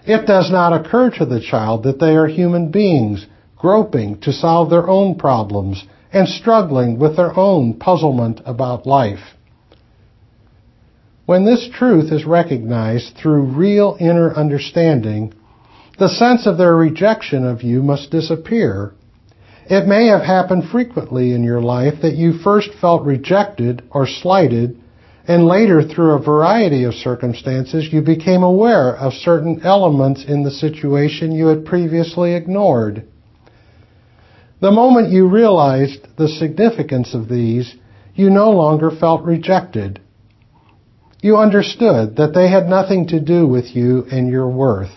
It 0.04 0.26
does 0.26 0.50
not 0.50 0.72
occur 0.72 1.10
to 1.10 1.26
the 1.26 1.40
child 1.40 1.84
that 1.84 2.00
they 2.00 2.16
are 2.16 2.26
human 2.26 2.72
beings 2.72 3.24
groping 3.56 4.20
to 4.22 4.32
solve 4.32 4.68
their 4.68 4.88
own 4.88 5.14
problems 5.14 5.84
and 6.12 6.26
struggling 6.26 6.98
with 6.98 7.16
their 7.16 7.38
own 7.38 7.74
puzzlement 7.74 8.40
about 8.44 8.84
life. 8.84 9.36
When 11.24 11.44
this 11.44 11.68
truth 11.72 12.10
is 12.10 12.24
recognized 12.24 13.16
through 13.16 13.42
real 13.42 13.96
inner 14.00 14.34
understanding, 14.34 15.32
the 15.98 16.08
sense 16.08 16.46
of 16.46 16.58
their 16.58 16.76
rejection 16.76 17.44
of 17.44 17.62
you 17.62 17.82
must 17.82 18.10
disappear. 18.10 18.92
It 19.68 19.86
may 19.86 20.06
have 20.08 20.22
happened 20.22 20.68
frequently 20.70 21.32
in 21.32 21.42
your 21.42 21.60
life 21.60 22.02
that 22.02 22.16
you 22.16 22.38
first 22.38 22.70
felt 22.80 23.04
rejected 23.04 23.82
or 23.90 24.06
slighted 24.06 24.78
and 25.26 25.46
later 25.46 25.82
through 25.82 26.12
a 26.12 26.22
variety 26.22 26.84
of 26.84 26.94
circumstances 26.94 27.88
you 27.92 28.00
became 28.00 28.42
aware 28.42 28.96
of 28.96 29.12
certain 29.12 29.60
elements 29.64 30.24
in 30.24 30.44
the 30.44 30.50
situation 30.50 31.32
you 31.32 31.46
had 31.46 31.64
previously 31.64 32.34
ignored. 32.34 33.04
The 34.60 34.70
moment 34.70 35.10
you 35.10 35.28
realized 35.28 36.06
the 36.16 36.28
significance 36.28 37.12
of 37.12 37.28
these, 37.28 37.74
you 38.14 38.30
no 38.30 38.50
longer 38.50 38.90
felt 38.90 39.24
rejected. 39.24 40.00
You 41.22 41.38
understood 41.38 42.16
that 42.16 42.32
they 42.34 42.48
had 42.48 42.68
nothing 42.68 43.08
to 43.08 43.20
do 43.20 43.46
with 43.48 43.74
you 43.74 44.06
and 44.10 44.30
your 44.30 44.48
worth. 44.48 44.90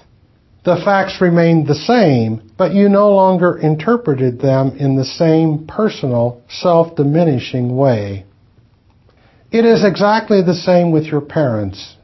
The 0.65 0.81
facts 0.83 1.21
remained 1.21 1.67
the 1.67 1.75
same, 1.75 2.51
but 2.57 2.73
you 2.73 2.89
no 2.89 3.13
longer 3.15 3.57
interpreted 3.57 4.39
them 4.39 4.75
in 4.77 4.97
the 4.97 5.05
same 5.05 5.65
personal, 5.65 6.41
self-diminishing 6.49 7.75
way. 7.75 8.25
It 9.51 9.65
is 9.65 9.83
exactly 9.85 10.41
the 10.41 10.53
same 10.53 10.91
with 10.91 11.05
your 11.05 11.21
parents. 11.21 11.95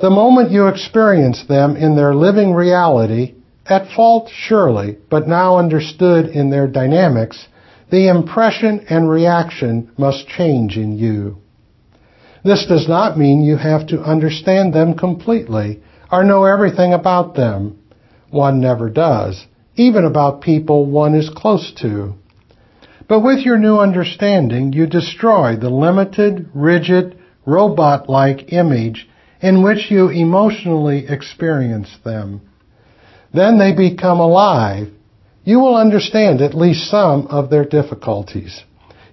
The 0.00 0.10
moment 0.10 0.52
you 0.52 0.68
experience 0.68 1.44
them 1.48 1.76
in 1.76 1.96
their 1.96 2.14
living 2.14 2.54
reality, 2.54 3.34
at 3.66 3.90
fault 3.90 4.30
surely, 4.32 4.98
but 5.10 5.26
now 5.26 5.58
understood 5.58 6.26
in 6.26 6.50
their 6.50 6.68
dynamics, 6.68 7.48
the 7.90 8.08
impression 8.08 8.86
and 8.88 9.10
reaction 9.10 9.90
must 9.98 10.28
change 10.28 10.76
in 10.76 10.96
you. 10.96 11.38
This 12.44 12.66
does 12.66 12.88
not 12.88 13.18
mean 13.18 13.42
you 13.42 13.56
have 13.56 13.88
to 13.88 14.00
understand 14.00 14.72
them 14.72 14.94
completely 14.96 15.82
or 16.12 16.22
know 16.22 16.44
everything 16.44 16.92
about 16.92 17.34
them. 17.34 17.78
One 18.36 18.60
never 18.60 18.90
does, 18.90 19.46
even 19.76 20.04
about 20.04 20.42
people 20.42 20.84
one 20.84 21.14
is 21.14 21.30
close 21.30 21.72
to. 21.80 22.14
But 23.08 23.20
with 23.20 23.38
your 23.46 23.56
new 23.56 23.78
understanding, 23.78 24.74
you 24.74 24.86
destroy 24.86 25.56
the 25.56 25.70
limited, 25.70 26.50
rigid, 26.52 27.16
robot-like 27.46 28.52
image 28.52 29.08
in 29.40 29.62
which 29.62 29.90
you 29.90 30.10
emotionally 30.10 31.06
experience 31.08 31.96
them. 32.04 32.42
Then 33.32 33.58
they 33.58 33.72
become 33.74 34.20
alive. 34.20 34.88
You 35.44 35.60
will 35.60 35.76
understand 35.76 36.42
at 36.42 36.54
least 36.54 36.90
some 36.90 37.28
of 37.28 37.48
their 37.48 37.64
difficulties. 37.64 38.64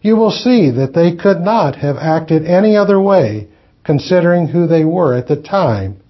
You 0.02 0.18
will 0.18 0.32
see 0.32 0.70
that 0.72 0.94
they 0.94 1.16
could 1.16 1.40
not 1.40 1.78
have 1.78 1.96
acted 1.96 2.46
any 2.46 2.76
other 2.76 3.00
way 3.00 3.48
considering 3.86 4.48
who 4.48 4.68
they 4.68 4.84
were 4.84 5.14
at 5.14 5.28
the 5.28 5.42
time, 5.42 6.02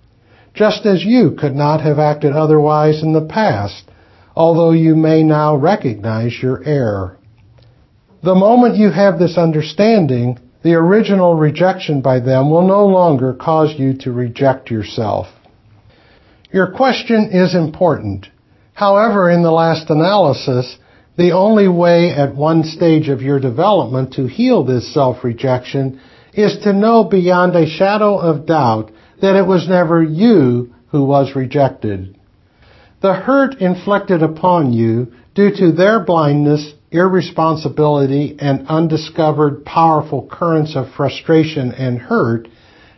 just 0.53 0.85
as 0.85 1.03
you 1.03 1.31
could 1.31 1.55
not 1.55 1.81
have 1.81 1.99
acted 1.99 2.33
otherwise 2.33 3.01
in 3.01 3.13
the 3.13 3.25
past, 3.25 3.83
although 4.35 4.71
you 4.71 4.95
may 4.95 5.23
now 5.23 5.55
recognize 5.55 6.37
your 6.41 6.63
error. 6.63 7.17
The 8.23 8.35
moment 8.35 8.77
you 8.77 8.89
have 8.89 9.19
this 9.19 9.37
understanding, 9.37 10.39
the 10.63 10.75
original 10.75 11.35
rejection 11.35 12.01
by 12.01 12.19
them 12.19 12.49
will 12.49 12.67
no 12.67 12.85
longer 12.85 13.33
cause 13.33 13.73
you 13.77 13.95
to 13.99 14.11
reject 14.11 14.71
yourself. 14.71 15.27
Your 16.51 16.71
question 16.71 17.29
is 17.31 17.55
important. 17.55 18.27
However, 18.73 19.29
in 19.29 19.43
the 19.43 19.51
last 19.51 19.89
analysis, 19.89 20.77
the 21.17 21.31
only 21.31 21.67
way 21.67 22.11
at 22.11 22.35
one 22.35 22.63
stage 22.63 23.09
of 23.09 23.21
your 23.21 23.39
development 23.39 24.13
to 24.13 24.27
heal 24.27 24.63
this 24.63 24.93
self-rejection 24.93 25.99
is 26.33 26.57
to 26.63 26.73
know 26.73 27.03
beyond 27.03 27.55
a 27.55 27.67
shadow 27.69 28.17
of 28.17 28.45
doubt 28.45 28.91
that 29.23 29.38
it 29.38 29.47
was 29.47 29.69
never 29.69 30.03
you 30.03 30.73
who 30.88 31.05
was 31.05 31.33
rejected. 31.33 32.19
The 33.01 33.13
hurt 33.13 33.62
inflicted 33.62 34.21
upon 34.21 34.73
you 34.73 35.13
due 35.33 35.49
to 35.55 35.71
their 35.71 36.01
blindness, 36.01 36.73
irresponsibility, 36.91 38.36
and 38.38 38.67
undiscovered 38.67 39.63
powerful 39.63 40.27
currents 40.29 40.75
of 40.75 40.91
frustration 40.97 41.71
and 41.71 41.99
hurt 41.99 42.49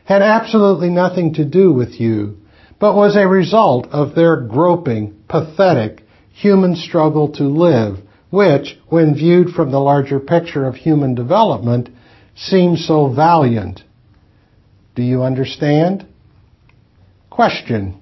had 0.06 0.24
absolutely 0.24 0.90
nothing 0.90 1.36
to 1.36 1.46
do 1.46 1.72
with 1.72 2.00
you, 2.00 2.38
but 2.80 2.96
was 2.96 3.16
a 3.16 3.28
result 3.28 3.86
of 3.92 4.16
their 4.16 4.42
groping, 4.42 5.16
pathetic, 5.28 6.02
human 6.34 6.76
struggle 6.76 7.34
to 7.34 7.44
live, 7.44 8.00
which, 8.32 8.80
when 8.90 9.14
viewed 9.14 9.50
from 9.52 9.70
the 9.70 9.80
larger 9.80 10.20
picture 10.20 10.66
of 10.66 10.74
human 10.74 11.14
development, 11.14 11.88
seems 12.36 12.84
so 12.88 13.14
valiant. 13.14 13.84
Do 14.96 15.04
you 15.04 15.22
understand? 15.22 16.08
Question. 17.36 18.02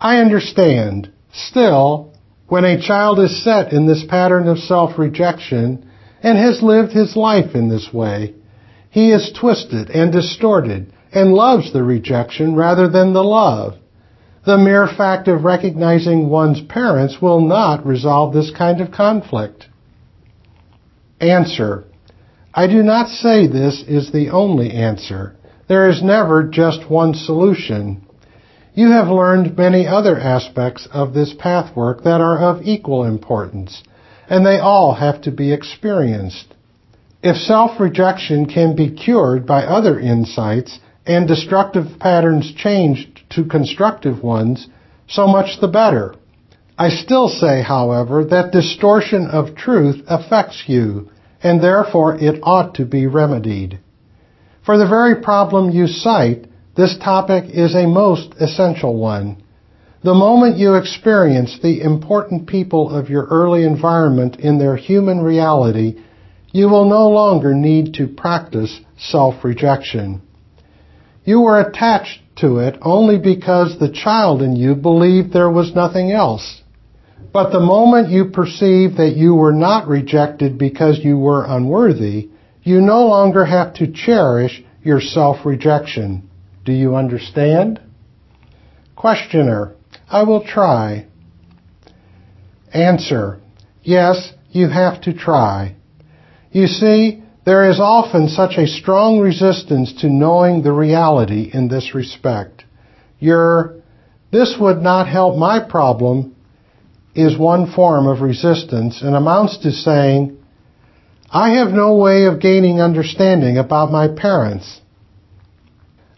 I 0.00 0.18
understand. 0.18 1.10
Still, 1.32 2.14
when 2.46 2.64
a 2.64 2.80
child 2.80 3.18
is 3.18 3.42
set 3.42 3.72
in 3.72 3.88
this 3.88 4.04
pattern 4.08 4.46
of 4.46 4.60
self-rejection 4.60 5.90
and 6.22 6.38
has 6.38 6.62
lived 6.62 6.92
his 6.92 7.16
life 7.16 7.56
in 7.56 7.68
this 7.68 7.92
way, 7.92 8.32
he 8.90 9.10
is 9.10 9.36
twisted 9.36 9.90
and 9.90 10.12
distorted 10.12 10.92
and 11.12 11.34
loves 11.34 11.72
the 11.72 11.82
rejection 11.82 12.54
rather 12.54 12.88
than 12.88 13.12
the 13.12 13.24
love. 13.24 13.74
The 14.46 14.56
mere 14.56 14.86
fact 14.86 15.26
of 15.26 15.42
recognizing 15.42 16.28
one's 16.28 16.60
parents 16.60 17.20
will 17.20 17.40
not 17.40 17.84
resolve 17.84 18.32
this 18.32 18.52
kind 18.56 18.80
of 18.80 18.92
conflict. 18.92 19.66
Answer. 21.20 21.86
I 22.54 22.68
do 22.68 22.84
not 22.84 23.08
say 23.08 23.48
this 23.48 23.82
is 23.88 24.12
the 24.12 24.30
only 24.30 24.70
answer. 24.70 25.34
There 25.66 25.90
is 25.90 26.04
never 26.04 26.44
just 26.44 26.88
one 26.88 27.14
solution. 27.14 28.06
You 28.76 28.90
have 28.90 29.06
learned 29.06 29.56
many 29.56 29.86
other 29.86 30.18
aspects 30.18 30.88
of 30.92 31.14
this 31.14 31.32
pathwork 31.32 32.02
that 32.02 32.20
are 32.20 32.38
of 32.38 32.62
equal 32.62 33.04
importance, 33.04 33.84
and 34.28 34.44
they 34.44 34.58
all 34.58 34.94
have 34.94 35.22
to 35.22 35.30
be 35.30 35.52
experienced. 35.52 36.52
If 37.22 37.36
self-rejection 37.36 38.46
can 38.46 38.74
be 38.74 38.90
cured 38.90 39.46
by 39.46 39.62
other 39.62 40.00
insights 40.00 40.80
and 41.06 41.28
destructive 41.28 42.00
patterns 42.00 42.52
changed 42.52 43.22
to 43.30 43.44
constructive 43.44 44.24
ones, 44.24 44.66
so 45.06 45.28
much 45.28 45.60
the 45.60 45.68
better. 45.68 46.16
I 46.76 46.88
still 46.88 47.28
say, 47.28 47.62
however, 47.62 48.24
that 48.24 48.50
distortion 48.50 49.28
of 49.28 49.54
truth 49.54 50.02
affects 50.08 50.64
you, 50.66 51.10
and 51.40 51.62
therefore 51.62 52.16
it 52.16 52.40
ought 52.42 52.74
to 52.74 52.84
be 52.84 53.06
remedied. 53.06 53.78
For 54.66 54.76
the 54.78 54.88
very 54.88 55.22
problem 55.22 55.70
you 55.70 55.86
cite, 55.86 56.46
this 56.76 56.96
topic 56.98 57.44
is 57.48 57.74
a 57.74 57.86
most 57.86 58.34
essential 58.40 58.96
one. 58.96 59.42
The 60.02 60.14
moment 60.14 60.58
you 60.58 60.74
experience 60.74 61.58
the 61.62 61.80
important 61.80 62.48
people 62.48 62.90
of 62.90 63.08
your 63.08 63.24
early 63.24 63.64
environment 63.64 64.40
in 64.40 64.58
their 64.58 64.76
human 64.76 65.20
reality, 65.20 66.02
you 66.52 66.68
will 66.68 66.88
no 66.88 67.08
longer 67.08 67.54
need 67.54 67.94
to 67.94 68.08
practice 68.08 68.80
self-rejection. 68.98 70.20
You 71.24 71.40
were 71.40 71.60
attached 71.60 72.20
to 72.36 72.58
it 72.58 72.76
only 72.82 73.18
because 73.18 73.78
the 73.78 73.92
child 73.92 74.42
in 74.42 74.56
you 74.56 74.74
believed 74.74 75.32
there 75.32 75.50
was 75.50 75.74
nothing 75.74 76.10
else. 76.10 76.62
But 77.32 77.50
the 77.50 77.60
moment 77.60 78.10
you 78.10 78.26
perceive 78.26 78.96
that 78.96 79.14
you 79.16 79.34
were 79.34 79.52
not 79.52 79.88
rejected 79.88 80.58
because 80.58 80.98
you 81.02 81.18
were 81.18 81.44
unworthy, 81.44 82.30
you 82.62 82.80
no 82.80 83.06
longer 83.06 83.44
have 83.44 83.74
to 83.74 83.92
cherish 83.92 84.62
your 84.82 85.00
self-rejection. 85.00 86.28
Do 86.64 86.72
you 86.72 86.96
understand? 86.96 87.80
Questioner. 88.96 89.74
I 90.08 90.22
will 90.22 90.44
try. 90.44 91.06
Answer. 92.72 93.40
Yes, 93.82 94.32
you 94.50 94.68
have 94.68 95.02
to 95.02 95.12
try. 95.12 95.76
You 96.52 96.66
see, 96.66 97.22
there 97.44 97.68
is 97.68 97.78
often 97.78 98.28
such 98.28 98.56
a 98.56 98.66
strong 98.66 99.18
resistance 99.18 99.92
to 100.00 100.08
knowing 100.08 100.62
the 100.62 100.72
reality 100.72 101.50
in 101.52 101.68
this 101.68 101.94
respect. 101.94 102.64
Your, 103.18 103.82
this 104.32 104.56
would 104.58 104.78
not 104.78 105.06
help 105.06 105.36
my 105.36 105.60
problem 105.68 106.34
is 107.14 107.38
one 107.38 107.70
form 107.72 108.06
of 108.06 108.22
resistance 108.22 109.02
and 109.02 109.14
amounts 109.14 109.58
to 109.58 109.70
saying, 109.70 110.38
I 111.30 111.58
have 111.58 111.68
no 111.68 111.96
way 111.96 112.24
of 112.24 112.40
gaining 112.40 112.80
understanding 112.80 113.58
about 113.58 113.92
my 113.92 114.08
parents. 114.08 114.80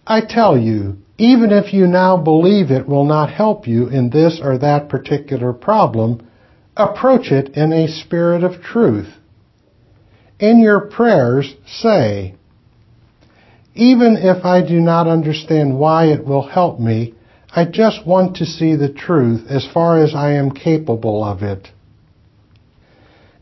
I 0.07 0.21
tell 0.21 0.57
you, 0.57 0.99
even 1.19 1.51
if 1.51 1.73
you 1.73 1.87
now 1.87 2.17
believe 2.17 2.71
it 2.71 2.89
will 2.89 3.05
not 3.05 3.31
help 3.31 3.67
you 3.67 3.89
in 3.89 4.11
this 4.11 4.41
or 4.43 4.59
that 4.59 4.89
particular 4.89 5.53
problem, 5.53 6.27
approach 6.77 7.33
it 7.33 7.57
in 7.57 7.73
a 7.73 7.89
spirit 7.89 8.45
of 8.45 8.63
truth. 8.63 9.09
In 10.39 10.61
your 10.61 10.81
prayers, 10.81 11.55
say, 11.67 12.35
even 13.75 14.17
if 14.17 14.45
I 14.45 14.67
do 14.67 14.81
not 14.81 15.07
understand 15.07 15.79
why 15.79 16.07
it 16.07 16.25
will 16.25 16.49
help 16.49 16.79
me, 16.79 17.15
I 17.55 17.65
just 17.65 18.07
want 18.07 18.37
to 18.37 18.47
see 18.47 18.77
the 18.77 18.93
truth 18.93 19.47
as 19.49 19.67
far 19.73 20.03
as 20.03 20.15
I 20.15 20.33
am 20.33 20.51
capable 20.51 21.25
of 21.25 21.43
it. 21.43 21.69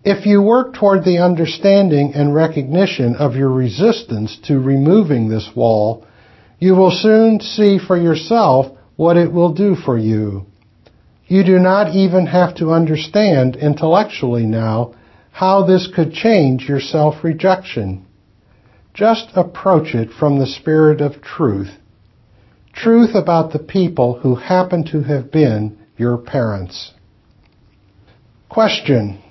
If 0.04 0.26
you 0.26 0.42
work 0.42 0.74
toward 0.74 1.04
the 1.04 1.18
understanding 1.18 2.12
and 2.14 2.34
recognition 2.34 3.16
of 3.16 3.34
your 3.34 3.48
resistance 3.48 4.38
to 4.44 4.60
removing 4.60 5.28
this 5.28 5.50
wall, 5.56 6.06
you 6.64 6.74
will 6.74 6.90
soon 6.90 7.40
see 7.40 7.78
for 7.78 7.94
yourself 7.94 8.74
what 8.96 9.18
it 9.18 9.30
will 9.30 9.52
do 9.52 9.74
for 9.74 9.98
you. 9.98 10.46
You 11.26 11.44
do 11.44 11.58
not 11.58 11.94
even 11.94 12.24
have 12.24 12.56
to 12.56 12.72
understand 12.72 13.54
intellectually 13.56 14.46
now 14.46 14.94
how 15.30 15.66
this 15.66 15.90
could 15.94 16.14
change 16.14 16.66
your 16.66 16.80
self-rejection. 16.80 18.06
Just 18.94 19.26
approach 19.34 19.94
it 19.94 20.08
from 20.18 20.38
the 20.38 20.46
spirit 20.46 21.02
of 21.02 21.20
truth. 21.20 21.68
Truth 22.72 23.14
about 23.14 23.52
the 23.52 23.58
people 23.58 24.20
who 24.20 24.34
happen 24.36 24.86
to 24.86 25.02
have 25.02 25.30
been 25.30 25.76
your 25.98 26.16
parents. 26.16 26.94
Question. 28.48 29.22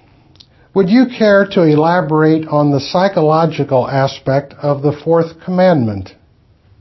Would 0.75 0.89
you 0.89 1.05
care 1.17 1.47
to 1.53 1.63
elaborate 1.63 2.47
on 2.47 2.69
the 2.69 2.79
psychological 2.79 3.89
aspect 3.89 4.53
of 4.61 4.83
the 4.83 4.95
fourth 5.03 5.41
commandment? 5.43 6.13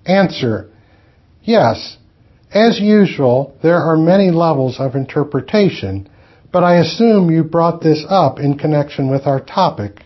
Answer. 0.07 0.69
Yes. 1.43 1.97
As 2.53 2.81
usual, 2.81 3.55
there 3.63 3.79
are 3.79 3.97
many 3.97 4.31
levels 4.31 4.79
of 4.79 4.95
interpretation, 4.95 6.09
but 6.53 6.63
I 6.63 6.77
assume 6.77 7.31
you 7.31 7.45
brought 7.45 7.81
this 7.81 8.05
up 8.09 8.39
in 8.39 8.59
connection 8.59 9.11
with 9.11 9.27
our 9.27 9.41
topic. 9.41 10.03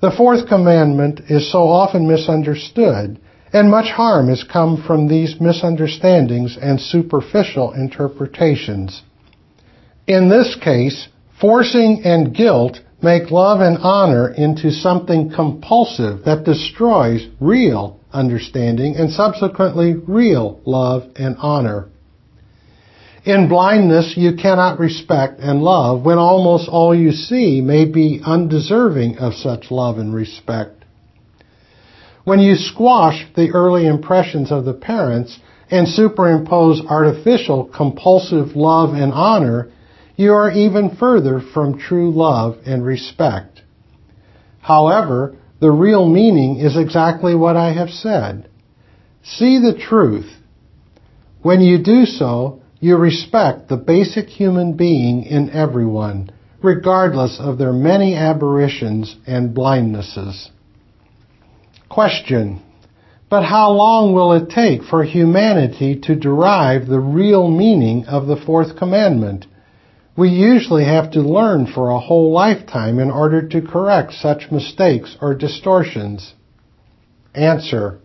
The 0.00 0.10
fourth 0.10 0.48
commandment 0.48 1.20
is 1.30 1.50
so 1.50 1.68
often 1.68 2.08
misunderstood, 2.08 3.20
and 3.52 3.70
much 3.70 3.90
harm 3.90 4.28
has 4.28 4.44
come 4.44 4.82
from 4.86 5.08
these 5.08 5.40
misunderstandings 5.40 6.58
and 6.60 6.80
superficial 6.80 7.72
interpretations. 7.72 9.02
In 10.06 10.28
this 10.28 10.56
case, 10.62 11.08
forcing 11.40 12.02
and 12.04 12.34
guilt 12.34 12.80
make 13.02 13.30
love 13.30 13.60
and 13.60 13.78
honor 13.78 14.28
into 14.28 14.70
something 14.70 15.30
compulsive 15.30 16.24
that 16.24 16.44
destroys 16.44 17.26
real 17.40 18.00
understanding 18.16 18.96
and 18.96 19.12
subsequently 19.12 19.94
real 19.94 20.60
love 20.64 21.04
and 21.16 21.36
honor. 21.38 21.88
In 23.24 23.48
blindness, 23.48 24.14
you 24.16 24.36
cannot 24.36 24.78
respect 24.78 25.40
and 25.40 25.60
love 25.60 26.04
when 26.04 26.16
almost 26.16 26.68
all 26.68 26.94
you 26.94 27.10
see 27.10 27.60
may 27.60 27.84
be 27.84 28.20
undeserving 28.24 29.18
of 29.18 29.34
such 29.34 29.70
love 29.70 29.98
and 29.98 30.14
respect. 30.14 30.84
When 32.24 32.38
you 32.38 32.54
squash 32.54 33.26
the 33.34 33.50
early 33.50 33.86
impressions 33.86 34.50
of 34.50 34.64
the 34.64 34.74
parents 34.74 35.38
and 35.70 35.88
superimpose 35.88 36.82
artificial 36.88 37.64
compulsive 37.64 38.56
love 38.56 38.94
and 38.94 39.12
honor, 39.12 39.70
you 40.16 40.32
are 40.32 40.50
even 40.50 40.96
further 40.96 41.40
from 41.52 41.78
true 41.78 42.10
love 42.10 42.58
and 42.64 42.84
respect. 42.84 43.62
However, 44.60 45.36
the 45.60 45.70
real 45.70 46.08
meaning 46.08 46.58
is 46.58 46.76
exactly 46.76 47.34
what 47.34 47.56
I 47.56 47.72
have 47.72 47.90
said. 47.90 48.48
See 49.22 49.58
the 49.58 49.78
truth. 49.78 50.30
When 51.42 51.60
you 51.60 51.82
do 51.82 52.04
so, 52.04 52.62
you 52.80 52.96
respect 52.96 53.68
the 53.68 53.76
basic 53.76 54.28
human 54.28 54.76
being 54.76 55.24
in 55.24 55.50
everyone, 55.50 56.30
regardless 56.62 57.38
of 57.40 57.58
their 57.58 57.72
many 57.72 58.14
aberrations 58.14 59.16
and 59.26 59.54
blindnesses. 59.56 60.50
Question. 61.88 62.62
But 63.28 63.44
how 63.44 63.72
long 63.72 64.12
will 64.12 64.32
it 64.34 64.50
take 64.50 64.84
for 64.84 65.02
humanity 65.02 66.00
to 66.04 66.14
derive 66.14 66.86
the 66.86 67.00
real 67.00 67.48
meaning 67.50 68.06
of 68.06 68.26
the 68.26 68.36
fourth 68.36 68.76
commandment? 68.76 69.46
We 70.16 70.30
usually 70.30 70.84
have 70.84 71.10
to 71.12 71.20
learn 71.20 71.66
for 71.66 71.90
a 71.90 72.00
whole 72.00 72.32
lifetime 72.32 72.98
in 72.98 73.10
order 73.10 73.46
to 73.48 73.60
correct 73.60 74.14
such 74.14 74.50
mistakes 74.50 75.14
or 75.20 75.34
distortions. 75.34 76.32
Answer. 77.34 77.98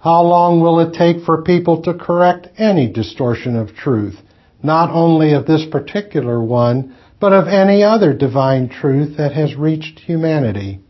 How 0.00 0.22
long 0.22 0.60
will 0.60 0.80
it 0.80 0.94
take 0.94 1.24
for 1.24 1.42
people 1.42 1.82
to 1.82 1.94
correct 1.94 2.48
any 2.58 2.88
distortion 2.92 3.54
of 3.54 3.76
truth, 3.76 4.16
not 4.62 4.90
only 4.90 5.32
of 5.34 5.46
this 5.46 5.64
particular 5.70 6.42
one, 6.42 6.96
but 7.20 7.32
of 7.32 7.46
any 7.46 7.82
other 7.82 8.12
divine 8.12 8.68
truth 8.68 9.16
that 9.16 9.32
has 9.32 9.54
reached 9.54 10.00
humanity? 10.00 10.80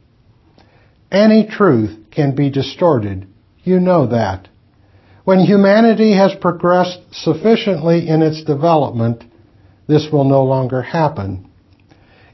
Any 1.12 1.47
truth 1.47 1.99
can 2.11 2.35
be 2.35 2.51
distorted. 2.51 3.27
You 3.62 3.79
know 3.79 4.07
that. 4.07 4.49
When 5.25 5.40
humanity 5.40 6.14
has 6.14 6.35
progressed 6.40 7.01
sufficiently 7.12 8.09
in 8.09 8.23
its 8.23 8.42
development, 8.45 9.25
this 9.87 10.09
will 10.12 10.25
no 10.25 10.44
longer 10.44 10.83
happen. 10.83 11.51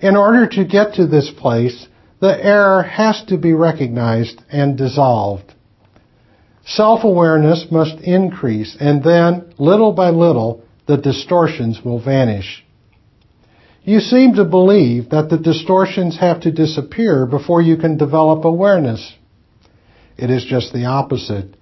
In 0.00 0.16
order 0.16 0.46
to 0.48 0.64
get 0.64 0.94
to 0.94 1.06
this 1.06 1.30
place, 1.30 1.86
the 2.20 2.44
error 2.44 2.82
has 2.82 3.22
to 3.28 3.36
be 3.36 3.52
recognized 3.52 4.42
and 4.50 4.76
dissolved. 4.76 5.54
Self-awareness 6.64 7.66
must 7.70 8.00
increase 8.00 8.76
and 8.78 9.02
then, 9.02 9.52
little 9.58 9.92
by 9.92 10.10
little, 10.10 10.62
the 10.86 10.96
distortions 10.96 11.80
will 11.84 12.00
vanish. 12.02 12.64
You 13.84 13.98
seem 13.98 14.34
to 14.34 14.44
believe 14.44 15.10
that 15.10 15.28
the 15.28 15.38
distortions 15.38 16.18
have 16.18 16.42
to 16.42 16.52
disappear 16.52 17.26
before 17.26 17.60
you 17.60 17.76
can 17.76 17.96
develop 17.96 18.44
awareness. 18.44 19.14
It 20.16 20.30
is 20.30 20.44
just 20.44 20.72
the 20.72 20.84
opposite. 20.84 21.56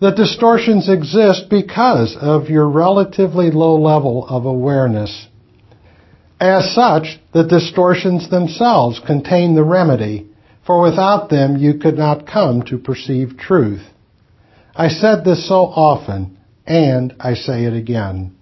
The 0.00 0.10
distortions 0.10 0.88
exist 0.88 1.48
because 1.48 2.16
of 2.20 2.48
your 2.48 2.68
relatively 2.68 3.50
low 3.52 3.80
level 3.80 4.26
of 4.26 4.46
awareness. 4.46 5.28
As 6.40 6.74
such, 6.74 7.20
the 7.32 7.44
distortions 7.44 8.30
themselves 8.30 8.98
contain 8.98 9.54
the 9.54 9.62
remedy, 9.62 10.26
for 10.64 10.80
without 10.80 11.28
them 11.28 11.58
you 11.58 11.74
could 11.74 11.98
not 11.98 12.26
come 12.26 12.62
to 12.62 12.78
perceive 12.78 13.36
truth. 13.36 13.82
I 14.74 14.88
said 14.88 15.22
this 15.22 15.46
so 15.46 15.66
often, 15.66 16.38
and 16.66 17.14
I 17.20 17.34
say 17.34 17.64
it 17.64 17.74
again. 17.74 18.32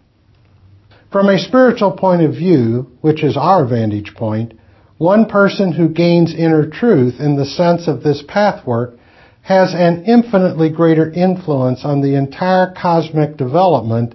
From 1.11 1.29
a 1.29 1.41
spiritual 1.41 1.93
point 1.93 2.23
of 2.23 2.35
view, 2.35 2.87
which 3.01 3.25
is 3.25 3.37
our 3.37 3.67
vantage 3.67 4.15
point, 4.15 4.53
one 4.99 5.27
person 5.27 5.73
who 5.73 5.89
gains 5.89 6.33
inner 6.33 6.69
truth 6.69 7.19
in 7.19 7.37
the 7.37 7.47
sense 7.47 7.89
of 7.89 8.05
this 8.05 8.23
pathwork 8.29 8.95
has 9.43 9.75
an 9.75 10.05
infinitely 10.05 10.71
greater 10.71 11.11
influence 11.11 11.85
on 11.85 12.01
the 12.01 12.15
entire 12.15 12.73
cosmic 12.81 13.37
development 13.37 14.15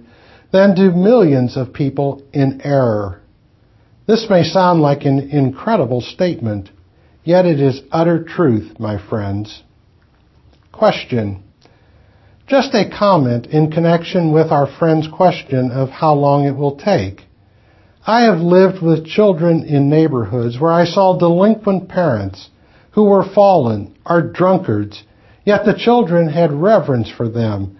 than 0.52 0.74
do 0.74 0.90
millions 0.92 1.56
of 1.56 1.74
people 1.74 2.22
in 2.32 2.60
error. 2.64 3.20
This 4.06 4.26
may 4.28 4.44
sound 4.44 4.82
like 4.82 5.04
an 5.04 5.30
incredible 5.30 6.02
statement, 6.02 6.70
yet 7.24 7.46
it 7.46 7.58
is 7.58 7.80
utter 7.90 8.22
truth, 8.22 8.78
my 8.78 8.98
friends. 9.08 9.62
Question. 10.72 11.42
Just 12.46 12.74
a 12.74 12.90
comment 12.90 13.46
in 13.46 13.70
connection 13.70 14.30
with 14.30 14.52
our 14.52 14.66
friend's 14.66 15.08
question 15.08 15.70
of 15.70 15.88
how 15.88 16.12
long 16.12 16.44
it 16.44 16.54
will 16.56 16.76
take. 16.76 17.22
I 18.06 18.24
have 18.24 18.40
lived 18.40 18.82
with 18.82 19.06
children 19.06 19.64
in 19.64 19.88
neighborhoods 19.88 20.60
where 20.60 20.72
I 20.72 20.84
saw 20.84 21.16
delinquent 21.16 21.88
parents 21.88 22.50
who 22.90 23.04
were 23.04 23.24
fallen, 23.24 23.96
are 24.04 24.20
drunkards, 24.20 25.02
yet 25.44 25.64
the 25.64 25.72
children 25.74 26.28
had 26.28 26.52
reverence 26.52 27.10
for 27.10 27.28
them 27.28 27.78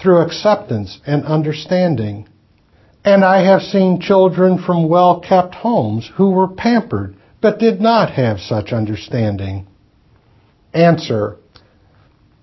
through 0.00 0.18
acceptance 0.18 1.00
and 1.04 1.24
understanding. 1.24 2.28
And 3.06 3.24
I 3.24 3.44
have 3.44 3.62
seen 3.62 4.00
children 4.00 4.58
from 4.58 4.88
well-kept 4.88 5.54
homes 5.54 6.10
who 6.16 6.30
were 6.30 6.48
pampered 6.48 7.14
but 7.40 7.60
did 7.60 7.80
not 7.80 8.10
have 8.10 8.40
such 8.40 8.72
understanding. 8.72 9.68
Answer. 10.74 11.36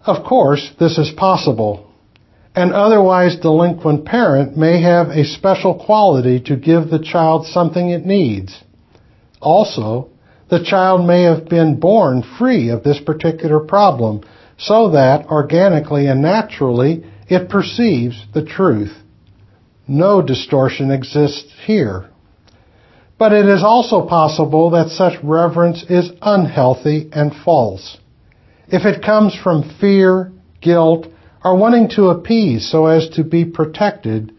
Of 0.05 0.23
course, 0.25 0.71
this 0.79 0.97
is 0.97 1.11
possible. 1.17 1.91
An 2.55 2.71
otherwise 2.71 3.35
delinquent 3.41 4.05
parent 4.05 4.55
may 4.55 4.81
have 4.81 5.09
a 5.09 5.25
special 5.25 5.83
quality 5.85 6.39
to 6.45 6.55
give 6.55 6.89
the 6.89 7.03
child 7.03 7.45
something 7.47 7.89
it 7.89 8.05
needs. 8.05 8.57
Also, 9.41 10.11
the 10.49 10.63
child 10.63 11.05
may 11.05 11.23
have 11.23 11.49
been 11.49 11.77
born 11.77 12.23
free 12.39 12.69
of 12.69 12.83
this 12.83 13.01
particular 13.01 13.59
problem 13.59 14.21
so 14.57 14.91
that 14.91 15.25
organically 15.25 16.07
and 16.07 16.21
naturally 16.21 17.03
it 17.27 17.49
perceives 17.49 18.25
the 18.33 18.45
truth. 18.45 18.93
No 19.87 20.21
distortion 20.21 20.91
exists 20.91 21.53
here. 21.65 22.09
But 23.17 23.33
it 23.33 23.45
is 23.45 23.63
also 23.63 24.05
possible 24.05 24.71
that 24.71 24.89
such 24.89 25.21
reverence 25.23 25.83
is 25.89 26.11
unhealthy 26.21 27.09
and 27.11 27.33
false. 27.33 27.97
If 28.67 28.85
it 28.85 29.03
comes 29.03 29.35
from 29.35 29.75
fear, 29.79 30.31
guilt, 30.61 31.07
or 31.43 31.57
wanting 31.57 31.89
to 31.89 32.07
appease 32.07 32.69
so 32.69 32.85
as 32.87 33.09
to 33.09 33.23
be 33.23 33.45
protected, 33.45 34.33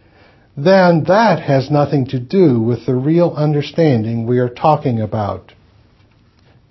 then 0.57 1.05
that 1.05 1.41
has 1.41 1.71
nothing 1.71 2.07
to 2.07 2.19
do 2.19 2.61
with 2.61 2.87
the 2.87 2.95
real 2.95 3.35
understanding 3.37 4.27
we 4.27 4.39
are 4.39 4.49
talking 4.49 5.01
about. 5.01 5.53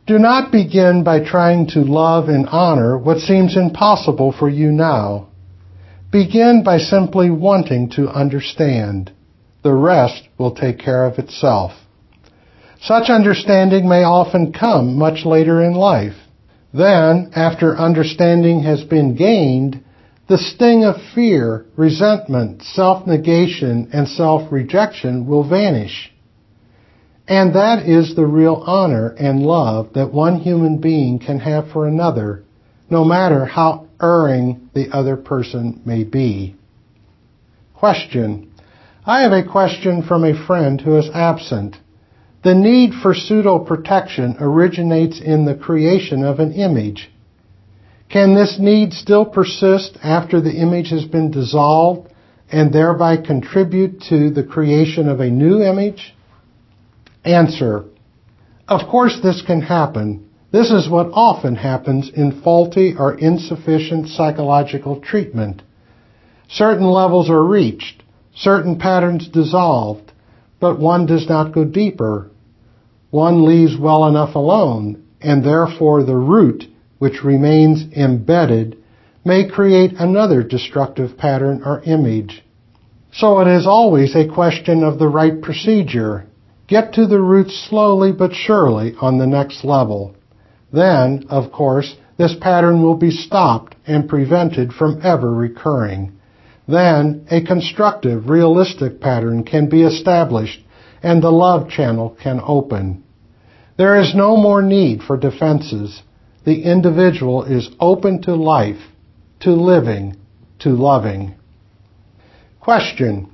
Do 0.06 0.20
not 0.20 0.52
begin 0.52 1.04
by 1.04 1.24
trying 1.24 1.68
to 1.68 1.80
love 1.80 2.28
and 2.28 2.48
honor 2.48 2.98
what 2.98 3.20
seems 3.20 3.56
impossible 3.56 4.32
for 4.38 4.50
you 4.50 4.72
now. 4.72 5.28
Begin 6.14 6.62
by 6.64 6.78
simply 6.78 7.32
wanting 7.32 7.90
to 7.96 8.08
understand. 8.08 9.12
The 9.64 9.74
rest 9.74 10.30
will 10.38 10.54
take 10.54 10.78
care 10.78 11.06
of 11.06 11.18
itself. 11.18 11.72
Such 12.80 13.10
understanding 13.10 13.90
may 13.90 14.04
often 14.04 14.54
come 14.54 14.96
much 14.96 15.26
later 15.26 15.64
in 15.64 15.74
life. 15.74 16.14
Then, 16.72 17.32
after 17.34 17.76
understanding 17.76 18.62
has 18.62 18.84
been 18.84 19.16
gained, 19.16 19.84
the 20.30 20.38
sting 20.38 20.84
of 20.84 20.98
fear, 21.16 21.66
resentment, 21.76 22.62
self-negation, 22.62 23.90
and 23.92 24.08
self-rejection 24.08 25.26
will 25.26 25.50
vanish. 25.50 26.14
And 27.28 27.56
that 27.56 27.88
is 27.90 28.16
the 28.16 28.28
real 28.28 28.64
honor 28.68 29.16
and 29.18 29.42
love 29.42 29.94
that 29.96 30.14
one 30.14 30.36
human 30.36 30.78
being 30.78 31.18
can 31.18 31.40
have 31.40 31.72
for 31.72 31.88
another, 31.88 32.44
no 32.88 33.04
matter 33.04 33.46
how 33.46 33.88
erring 34.04 34.70
the 34.76 34.90
other 34.92 35.16
person 35.16 35.82
may 35.86 36.04
be. 36.04 36.56
Question. 37.74 38.52
I 39.06 39.22
have 39.22 39.32
a 39.32 39.50
question 39.50 40.04
from 40.04 40.24
a 40.24 40.46
friend 40.46 40.80
who 40.80 40.98
is 40.98 41.10
absent. 41.14 41.78
The 42.44 42.54
need 42.54 42.92
for 43.02 43.14
pseudo-protection 43.14 44.36
originates 44.40 45.22
in 45.22 45.46
the 45.46 45.56
creation 45.56 46.24
of 46.24 46.40
an 46.40 46.54
image. 46.54 47.10
Can 48.10 48.36
this 48.36 48.58
need 48.60 48.94
still 48.94 49.26
persist 49.26 49.98
after 50.04 50.42
the 50.42 50.54
image 50.54 50.90
has 50.90 51.06
been 51.06 51.32
dissolved 51.32 52.12
and 52.52 52.72
thereby 52.72 53.18
contribute 53.18 54.02
to 54.10 54.30
the 54.30 54.44
creation 54.44 55.08
of 55.10 55.20
a 55.20 55.30
new 55.30 55.62
image? 55.64 56.14
Answer. 57.24 57.86
Of 58.68 58.90
course 58.90 59.20
this 59.24 59.42
can 59.42 59.62
happen, 59.62 60.30
this 60.54 60.70
is 60.70 60.88
what 60.88 61.10
often 61.14 61.56
happens 61.56 62.12
in 62.16 62.44
faulty 62.44 62.94
or 62.96 63.16
insufficient 63.16 64.08
psychological 64.08 65.02
treatment. 65.02 65.64
Certain 66.48 66.86
levels 66.86 67.28
are 67.28 67.44
reached, 67.44 68.04
certain 68.36 68.78
patterns 68.78 69.28
dissolved, 69.28 70.12
but 70.60 70.80
one 70.80 71.08
does 71.08 71.28
not 71.28 71.54
go 71.54 71.66
deeper. 71.66 72.30
One 73.10 73.48
leaves 73.48 73.76
well 73.80 74.06
enough 74.08 74.36
alone, 74.36 75.04
and 75.20 75.44
therefore 75.44 76.04
the 76.04 76.18
root, 76.18 76.66
which 77.00 77.24
remains 77.24 77.92
embedded, 77.98 78.78
may 79.26 79.50
create 79.50 79.94
another 79.98 80.44
destructive 80.44 81.18
pattern 81.18 81.64
or 81.66 81.82
image. 81.84 82.46
So 83.12 83.40
it 83.40 83.48
is 83.48 83.66
always 83.66 84.16
a 84.16 84.32
question 84.32 84.84
of 84.84 85.00
the 85.00 85.08
right 85.08 85.42
procedure. 85.42 86.28
Get 86.68 86.94
to 86.94 87.08
the 87.08 87.22
root 87.22 87.50
slowly 87.50 88.12
but 88.12 88.34
surely 88.34 88.94
on 89.02 89.18
the 89.18 89.28
next 89.28 89.66
level. 89.66 90.16
Then, 90.74 91.26
of 91.30 91.52
course, 91.52 91.96
this 92.18 92.36
pattern 92.42 92.82
will 92.82 92.96
be 92.96 93.12
stopped 93.12 93.76
and 93.86 94.10
prevented 94.10 94.74
from 94.74 95.02
ever 95.04 95.32
recurring. 95.32 96.14
Then 96.68 97.28
a 97.30 97.42
constructive, 97.42 98.30
realistic 98.30 99.00
pattern 99.00 99.44
can 99.44 99.70
be 99.70 99.84
established 99.84 100.60
and 101.04 101.22
the 101.22 101.32
love 101.32 101.70
channel 101.70 102.18
can 102.22 102.42
open. 102.44 103.04
There 103.78 104.00
is 104.00 104.16
no 104.16 104.36
more 104.36 104.62
need 104.62 105.04
for 105.04 105.18
defenses. 105.18 106.02
The 106.46 106.64
individual 106.64 107.44
is 107.44 107.70
open 107.80 108.22
to 108.24 108.36
life, 108.36 108.82
to 109.42 109.52
living, 109.52 110.16
to 110.60 110.70
loving. 110.70 111.36
Question. 112.60 113.30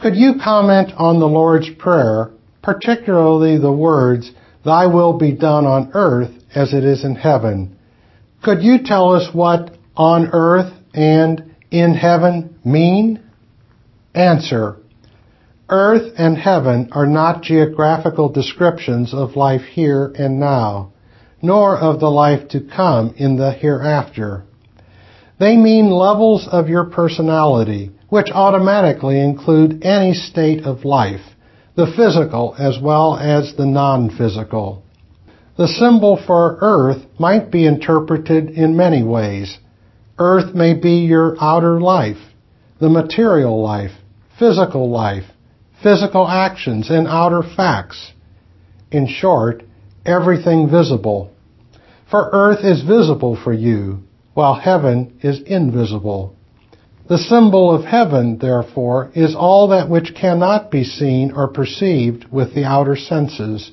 Could 0.00 0.16
you 0.16 0.34
comment 0.42 0.92
on 0.96 1.20
the 1.20 1.28
Lord's 1.28 1.70
Prayer, 1.78 2.30
particularly 2.62 3.58
the 3.58 3.72
words, 3.72 4.32
Thy 4.64 4.86
will 4.86 5.18
be 5.18 5.32
done 5.32 5.66
on 5.66 5.90
earth 5.94 6.30
as 6.54 6.72
it 6.72 6.84
is 6.84 7.04
in 7.04 7.14
heaven. 7.14 7.76
Could 8.42 8.62
you 8.62 8.78
tell 8.84 9.12
us 9.12 9.28
what 9.32 9.76
on 9.96 10.30
earth 10.32 10.72
and 10.94 11.54
in 11.70 11.94
heaven 11.94 12.58
mean? 12.64 13.22
Answer. 14.14 14.76
Earth 15.68 16.12
and 16.18 16.36
heaven 16.36 16.90
are 16.92 17.06
not 17.06 17.42
geographical 17.42 18.28
descriptions 18.28 19.14
of 19.14 19.36
life 19.36 19.62
here 19.62 20.12
and 20.18 20.38
now, 20.38 20.92
nor 21.40 21.78
of 21.78 21.98
the 21.98 22.10
life 22.10 22.48
to 22.48 22.60
come 22.60 23.14
in 23.16 23.36
the 23.36 23.52
hereafter. 23.52 24.44
They 25.40 25.56
mean 25.56 25.90
levels 25.90 26.46
of 26.50 26.68
your 26.68 26.84
personality, 26.84 27.90
which 28.10 28.30
automatically 28.30 29.18
include 29.20 29.82
any 29.82 30.12
state 30.12 30.64
of 30.64 30.84
life, 30.84 31.22
the 31.74 31.90
physical 31.96 32.54
as 32.58 32.78
well 32.80 33.16
as 33.16 33.54
the 33.56 33.66
non-physical. 33.66 34.84
The 35.56 35.68
symbol 35.68 36.16
for 36.16 36.56
earth 36.62 37.04
might 37.18 37.50
be 37.50 37.66
interpreted 37.66 38.50
in 38.50 38.76
many 38.76 39.02
ways. 39.02 39.58
Earth 40.18 40.54
may 40.54 40.72
be 40.72 41.00
your 41.00 41.36
outer 41.40 41.78
life, 41.78 42.16
the 42.78 42.88
material 42.88 43.60
life, 43.62 43.92
physical 44.38 44.88
life, 44.88 45.24
physical 45.82 46.26
actions, 46.26 46.88
and 46.88 47.06
outer 47.06 47.42
facts. 47.42 48.12
In 48.90 49.06
short, 49.06 49.62
everything 50.06 50.70
visible. 50.70 51.30
For 52.10 52.30
earth 52.32 52.64
is 52.64 52.82
visible 52.82 53.36
for 53.36 53.52
you, 53.52 54.02
while 54.34 54.54
heaven 54.54 55.18
is 55.22 55.40
invisible. 55.42 56.34
The 57.08 57.18
symbol 57.18 57.74
of 57.74 57.84
heaven, 57.84 58.38
therefore, 58.38 59.10
is 59.14 59.34
all 59.34 59.68
that 59.68 59.90
which 59.90 60.14
cannot 60.14 60.70
be 60.70 60.84
seen 60.84 61.32
or 61.32 61.48
perceived 61.48 62.26
with 62.30 62.54
the 62.54 62.64
outer 62.64 62.96
senses. 62.96 63.72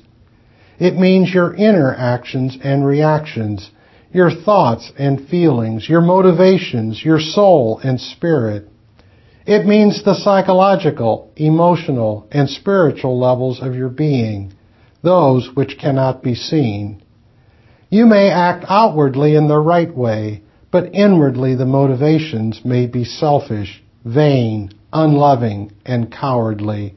It 0.80 0.96
means 0.96 1.32
your 1.32 1.54
inner 1.54 1.94
actions 1.94 2.56
and 2.64 2.86
reactions, 2.86 3.70
your 4.12 4.30
thoughts 4.30 4.90
and 4.98 5.28
feelings, 5.28 5.86
your 5.86 6.00
motivations, 6.00 7.04
your 7.04 7.20
soul 7.20 7.80
and 7.84 8.00
spirit. 8.00 8.66
It 9.46 9.66
means 9.66 10.02
the 10.02 10.14
psychological, 10.14 11.32
emotional, 11.36 12.26
and 12.32 12.48
spiritual 12.48 13.20
levels 13.20 13.60
of 13.60 13.74
your 13.74 13.90
being, 13.90 14.54
those 15.02 15.50
which 15.54 15.78
cannot 15.78 16.22
be 16.22 16.34
seen. 16.34 17.02
You 17.90 18.06
may 18.06 18.30
act 18.30 18.64
outwardly 18.66 19.34
in 19.34 19.48
the 19.48 19.58
right 19.58 19.94
way, 19.94 20.42
but 20.70 20.94
inwardly 20.94 21.56
the 21.56 21.66
motivations 21.66 22.62
may 22.64 22.86
be 22.86 23.04
selfish, 23.04 23.82
vain, 24.04 24.70
unloving, 24.92 25.72
and 25.84 26.10
cowardly. 26.10 26.94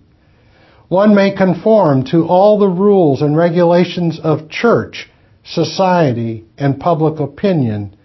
One 0.93 1.15
may 1.15 1.31
conform 1.31 2.03
to 2.11 2.27
all 2.27 2.59
the 2.59 2.69
rules 2.69 3.23
and 3.23 3.35
regulations 3.35 4.19
of 4.23 4.47
church, 4.47 5.09
society, 5.43 6.45
and 6.55 6.79
public 6.79 7.19
opinion, 7.19 7.95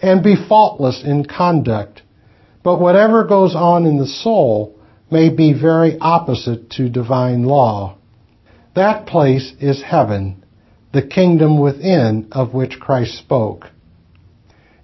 and 0.00 0.22
be 0.22 0.34
faultless 0.34 1.04
in 1.04 1.26
conduct. 1.26 2.00
But 2.62 2.80
whatever 2.80 3.24
goes 3.24 3.54
on 3.54 3.84
in 3.84 3.98
the 3.98 4.06
soul 4.06 4.80
may 5.10 5.28
be 5.28 5.52
very 5.52 5.98
opposite 6.00 6.70
to 6.70 6.88
divine 6.88 7.42
law. 7.42 7.98
That 8.74 9.04
place 9.04 9.52
is 9.60 9.82
heaven, 9.82 10.42
the 10.94 11.06
kingdom 11.06 11.60
within 11.60 12.28
of 12.32 12.54
which 12.54 12.80
Christ 12.80 13.18
spoke. 13.18 13.66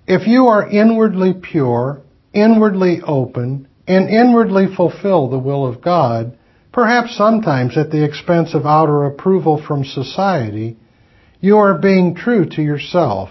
If 0.06 0.26
you 0.26 0.48
are 0.48 0.68
inwardly 0.68 1.32
pure, 1.32 2.02
inwardly 2.34 3.00
open, 3.00 3.68
and 3.88 4.10
inwardly 4.10 4.66
fulfill 4.66 5.30
the 5.30 5.38
will 5.38 5.66
of 5.66 5.80
God, 5.80 6.36
perhaps 6.74 7.16
sometimes 7.16 7.76
at 7.78 7.92
the 7.92 8.04
expense 8.04 8.52
of 8.52 8.66
outer 8.66 9.04
approval 9.04 9.62
from 9.64 9.84
society, 9.84 10.76
you 11.40 11.56
are 11.56 11.78
being 11.78 12.16
true 12.16 12.44
to 12.44 12.60
yourself. 12.60 13.30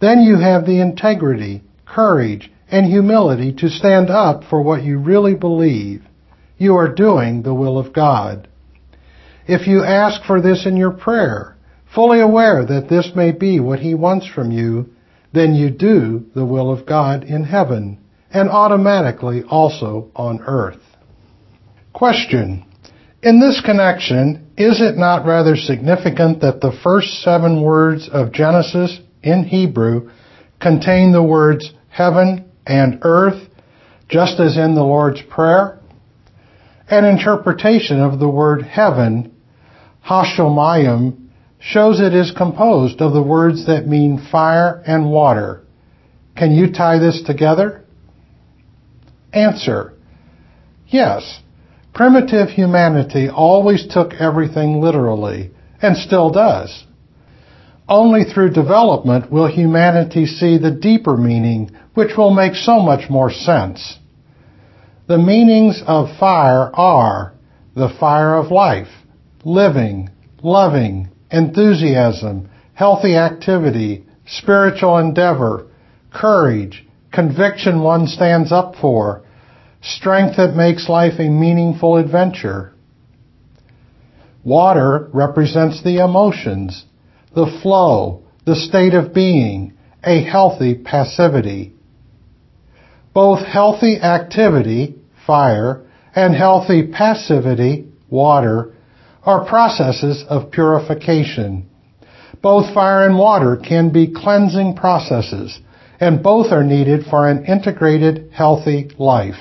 Then 0.00 0.20
you 0.22 0.36
have 0.40 0.66
the 0.66 0.80
integrity, 0.80 1.62
courage, 1.86 2.50
and 2.68 2.84
humility 2.84 3.52
to 3.52 3.68
stand 3.70 4.10
up 4.10 4.42
for 4.50 4.60
what 4.60 4.82
you 4.82 4.98
really 4.98 5.34
believe. 5.34 6.02
You 6.58 6.74
are 6.74 6.92
doing 6.92 7.42
the 7.42 7.54
will 7.54 7.78
of 7.78 7.92
God. 7.92 8.48
If 9.46 9.68
you 9.68 9.84
ask 9.84 10.24
for 10.24 10.40
this 10.40 10.66
in 10.66 10.76
your 10.76 10.90
prayer, 10.90 11.56
fully 11.94 12.20
aware 12.20 12.66
that 12.66 12.88
this 12.88 13.12
may 13.14 13.30
be 13.30 13.60
what 13.60 13.78
He 13.78 13.94
wants 13.94 14.26
from 14.26 14.50
you, 14.50 14.90
then 15.32 15.54
you 15.54 15.70
do 15.70 16.26
the 16.34 16.44
will 16.44 16.72
of 16.72 16.84
God 16.84 17.22
in 17.22 17.44
heaven 17.44 17.98
and 18.32 18.48
automatically 18.48 19.44
also 19.44 20.10
on 20.16 20.40
earth. 20.40 20.80
Question. 21.96 22.66
In 23.22 23.40
this 23.40 23.62
connection, 23.64 24.52
is 24.58 24.82
it 24.82 24.98
not 24.98 25.24
rather 25.24 25.56
significant 25.56 26.42
that 26.42 26.60
the 26.60 26.78
first 26.84 27.22
seven 27.22 27.62
words 27.62 28.10
of 28.12 28.32
Genesis 28.32 29.00
in 29.22 29.44
Hebrew 29.44 30.10
contain 30.60 31.12
the 31.12 31.22
words 31.22 31.72
heaven 31.88 32.50
and 32.66 32.98
earth, 33.00 33.48
just 34.10 34.38
as 34.40 34.58
in 34.58 34.74
the 34.74 34.82
Lord's 34.82 35.22
Prayer? 35.22 35.78
An 36.90 37.06
interpretation 37.06 37.98
of 37.98 38.18
the 38.18 38.28
word 38.28 38.60
heaven, 38.60 39.34
hashomayim, 40.06 41.28
shows 41.60 41.98
it 41.98 42.12
is 42.12 42.30
composed 42.36 43.00
of 43.00 43.14
the 43.14 43.22
words 43.22 43.68
that 43.68 43.86
mean 43.86 44.28
fire 44.30 44.82
and 44.86 45.10
water. 45.10 45.62
Can 46.36 46.52
you 46.52 46.74
tie 46.74 46.98
this 46.98 47.22
together? 47.22 47.86
Answer. 49.32 49.94
Yes. 50.88 51.40
Primitive 51.96 52.50
humanity 52.50 53.30
always 53.30 53.86
took 53.86 54.12
everything 54.20 54.82
literally, 54.82 55.50
and 55.80 55.96
still 55.96 56.28
does. 56.28 56.84
Only 57.88 58.24
through 58.24 58.50
development 58.50 59.32
will 59.32 59.46
humanity 59.46 60.26
see 60.26 60.58
the 60.58 60.70
deeper 60.70 61.16
meaning, 61.16 61.70
which 61.94 62.14
will 62.14 62.34
make 62.34 62.54
so 62.54 62.80
much 62.80 63.08
more 63.08 63.30
sense. 63.30 63.98
The 65.06 65.16
meanings 65.16 65.82
of 65.86 66.18
fire 66.18 66.70
are 66.76 67.32
the 67.74 67.88
fire 67.98 68.34
of 68.34 68.50
life, 68.50 68.92
living, 69.42 70.10
loving, 70.42 71.08
enthusiasm, 71.30 72.50
healthy 72.74 73.16
activity, 73.16 74.04
spiritual 74.26 74.98
endeavor, 74.98 75.68
courage, 76.12 76.86
conviction 77.10 77.80
one 77.80 78.06
stands 78.06 78.52
up 78.52 78.74
for, 78.78 79.22
strength 79.86 80.36
that 80.36 80.56
makes 80.56 80.88
life 80.88 81.18
a 81.18 81.28
meaningful 81.28 81.96
adventure. 81.96 82.72
Water 84.44 85.08
represents 85.12 85.82
the 85.82 86.02
emotions, 86.02 86.84
the 87.34 87.58
flow, 87.62 88.22
the 88.44 88.56
state 88.56 88.94
of 88.94 89.14
being, 89.14 89.72
a 90.04 90.22
healthy 90.22 90.74
passivity. 90.74 91.72
Both 93.12 93.46
healthy 93.46 93.96
activity, 94.00 94.96
fire, 95.26 95.84
and 96.14 96.34
healthy 96.34 96.86
passivity, 96.86 97.88
water, 98.08 98.72
are 99.24 99.44
processes 99.44 100.24
of 100.28 100.50
purification. 100.52 101.68
Both 102.42 102.72
fire 102.72 103.06
and 103.06 103.18
water 103.18 103.56
can 103.56 103.90
be 103.90 104.12
cleansing 104.14 104.76
processes, 104.76 105.58
and 105.98 106.22
both 106.22 106.52
are 106.52 106.62
needed 106.62 107.06
for 107.06 107.28
an 107.28 107.46
integrated, 107.46 108.30
healthy 108.32 108.90
life. 108.98 109.40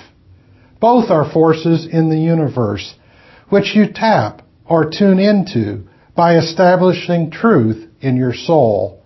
Both 0.86 1.10
are 1.10 1.28
forces 1.28 1.88
in 1.88 2.12
the 2.12 2.20
universe, 2.20 2.94
which 3.50 3.76
you 3.76 3.88
tap 3.92 4.44
or 4.68 4.92
tune 4.92 5.18
into 5.18 5.88
by 6.16 6.36
establishing 6.38 7.32
truth 7.32 7.90
in 8.02 8.18
your 8.18 8.36
soul. 8.36 9.02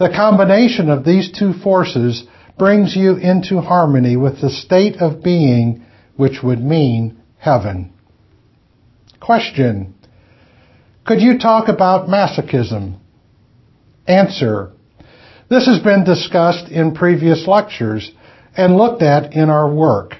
The 0.00 0.08
combination 0.08 0.90
of 0.90 1.04
these 1.04 1.30
two 1.30 1.52
forces 1.52 2.24
brings 2.58 2.96
you 2.96 3.14
into 3.14 3.60
harmony 3.60 4.16
with 4.16 4.40
the 4.40 4.50
state 4.50 4.96
of 4.96 5.22
being 5.22 5.84
which 6.16 6.42
would 6.42 6.58
mean 6.58 7.22
heaven. 7.38 7.92
Question. 9.20 9.94
Could 11.06 11.20
you 11.20 11.38
talk 11.38 11.68
about 11.68 12.08
masochism? 12.08 12.98
Answer. 14.08 14.72
This 15.48 15.66
has 15.66 15.78
been 15.78 16.02
discussed 16.02 16.68
in 16.68 16.96
previous 16.96 17.46
lectures 17.46 18.10
and 18.56 18.76
looked 18.76 19.02
at 19.02 19.34
in 19.34 19.50
our 19.50 19.72
work. 19.72 20.16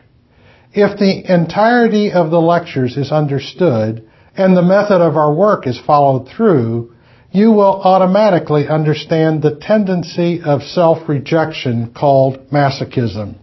If 0.74 0.98
the 0.98 1.32
entirety 1.32 2.12
of 2.12 2.30
the 2.30 2.40
lectures 2.40 2.96
is 2.96 3.12
understood 3.12 4.08
and 4.36 4.56
the 4.56 4.62
method 4.62 5.02
of 5.02 5.16
our 5.16 5.32
work 5.32 5.66
is 5.66 5.78
followed 5.78 6.28
through, 6.28 6.94
you 7.30 7.52
will 7.52 7.80
automatically 7.82 8.68
understand 8.68 9.42
the 9.42 9.56
tendency 9.56 10.40
of 10.42 10.62
self-rejection 10.62 11.92
called 11.94 12.50
masochism. 12.50 13.34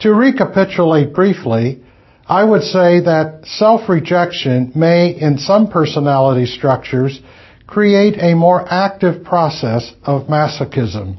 To 0.00 0.14
recapitulate 0.14 1.14
briefly, 1.14 1.82
I 2.26 2.44
would 2.44 2.62
say 2.62 3.00
that 3.00 3.42
self-rejection 3.44 4.72
may, 4.74 5.10
in 5.10 5.38
some 5.38 5.68
personality 5.68 6.46
structures, 6.46 7.20
create 7.66 8.16
a 8.18 8.34
more 8.34 8.66
active 8.66 9.24
process 9.24 9.92
of 10.04 10.28
masochism. 10.28 11.18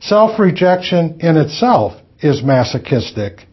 Self-rejection 0.00 1.20
in 1.20 1.36
itself 1.36 1.94
is 2.20 2.42
masochistic, 2.42 3.46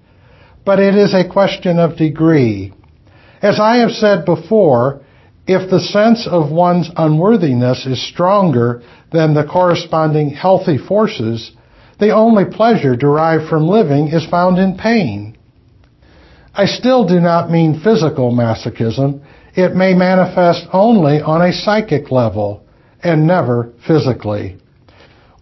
but 0.69 0.79
it 0.79 0.93
is 0.93 1.15
a 1.15 1.27
question 1.27 1.79
of 1.79 1.97
degree. 1.97 2.71
As 3.41 3.59
I 3.59 3.77
have 3.77 3.89
said 3.89 4.23
before, 4.23 5.01
If 5.47 5.71
the 5.71 5.79
sense 5.79 6.27
of 6.27 6.51
one's 6.51 6.91
unworthiness 6.95 7.87
is 7.87 8.07
stronger 8.07 8.83
than 9.11 9.33
the 9.33 9.45
corresponding 9.45 10.29
healthy 10.29 10.77
forces, 10.77 11.51
the 11.97 12.11
only 12.11 12.45
pleasure 12.45 12.95
derived 12.95 13.49
from 13.49 13.67
living 13.67 14.09
is 14.09 14.27
found 14.27 14.59
in 14.59 14.77
pain. 14.77 15.35
I 16.53 16.67
still 16.67 17.07
do 17.07 17.19
not 17.19 17.49
mean 17.49 17.81
physical 17.81 18.31
masochism. 18.31 19.21
It 19.55 19.75
may 19.75 19.95
manifest 19.95 20.67
only 20.71 21.19
on 21.19 21.41
a 21.41 21.51
psychic 21.51 22.11
level 22.11 22.63
and 23.01 23.25
never 23.25 23.73
physically. 23.87 24.57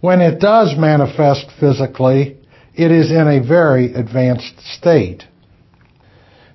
When 0.00 0.22
it 0.22 0.40
does 0.40 0.74
manifest 0.74 1.50
physically, 1.60 2.37
it 2.78 2.92
is 2.92 3.10
in 3.10 3.26
a 3.26 3.44
very 3.44 3.92
advanced 3.92 4.54
state. 4.76 5.24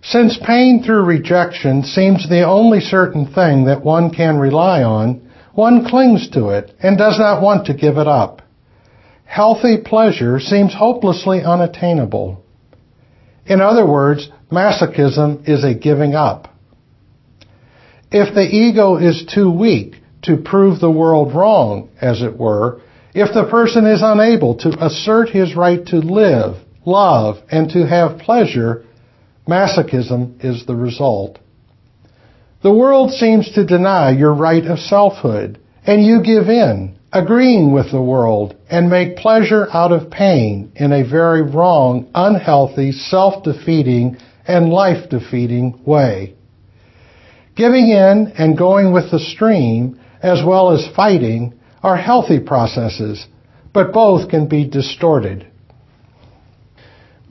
Since 0.01 0.39
pain 0.45 0.81
through 0.81 1.03
rejection 1.03 1.83
seems 1.83 2.27
the 2.27 2.43
only 2.43 2.79
certain 2.79 3.25
thing 3.25 3.65
that 3.65 3.83
one 3.83 4.09
can 4.09 4.37
rely 4.37 4.83
on, 4.83 5.29
one 5.53 5.85
clings 5.85 6.29
to 6.29 6.49
it 6.49 6.73
and 6.81 6.97
does 6.97 7.19
not 7.19 7.41
want 7.41 7.67
to 7.67 7.73
give 7.73 7.97
it 7.97 8.07
up. 8.07 8.41
Healthy 9.25 9.79
pleasure 9.83 10.39
seems 10.39 10.73
hopelessly 10.73 11.41
unattainable. 11.43 12.41
In 13.45 13.59
other 13.59 13.85
words, 13.85 14.29
masochism 14.49 15.47
is 15.47 15.65
a 15.65 15.73
giving 15.73 16.15
up. 16.15 16.47
If 18.11 18.33
the 18.33 18.43
ego 18.43 18.95
is 18.95 19.25
too 19.33 19.51
weak 19.51 19.95
to 20.21 20.37
prove 20.37 20.79
the 20.79 20.91
world 20.91 21.35
wrong, 21.35 21.89
as 21.99 22.21
it 22.21 22.37
were, 22.37 22.79
if 23.13 23.33
the 23.33 23.49
person 23.49 23.85
is 23.85 24.01
unable 24.03 24.55
to 24.57 24.85
assert 24.85 25.29
his 25.29 25.55
right 25.55 25.85
to 25.87 25.97
live, 25.97 26.55
love, 26.85 27.37
and 27.49 27.69
to 27.69 27.85
have 27.85 28.19
pleasure, 28.19 28.85
masochism 29.47 30.43
is 30.43 30.65
the 30.65 30.75
result. 30.75 31.39
The 32.63 32.73
world 32.73 33.11
seems 33.11 33.51
to 33.51 33.65
deny 33.65 34.11
your 34.11 34.33
right 34.33 34.65
of 34.65 34.79
selfhood, 34.79 35.59
and 35.85 36.03
you 36.03 36.23
give 36.23 36.49
in, 36.49 36.97
agreeing 37.11 37.71
with 37.71 37.91
the 37.91 38.01
world, 38.01 38.55
and 38.69 38.89
make 38.89 39.17
pleasure 39.17 39.67
out 39.71 39.91
of 39.91 40.09
pain 40.09 40.71
in 40.75 40.91
a 40.91 41.07
very 41.07 41.43
wrong, 41.43 42.09
unhealthy, 42.15 42.93
self-defeating, 42.93 44.17
and 44.47 44.69
life-defeating 44.69 45.83
way. 45.85 46.35
Giving 47.55 47.89
in 47.89 48.33
and 48.37 48.57
going 48.57 48.91
with 48.93 49.11
the 49.11 49.19
stream, 49.19 49.99
as 50.21 50.41
well 50.43 50.71
as 50.71 50.87
fighting, 50.95 51.59
are 51.83 51.97
healthy 51.97 52.39
processes, 52.39 53.27
but 53.73 53.91
both 53.91 54.29
can 54.29 54.47
be 54.47 54.67
distorted. 54.67 55.45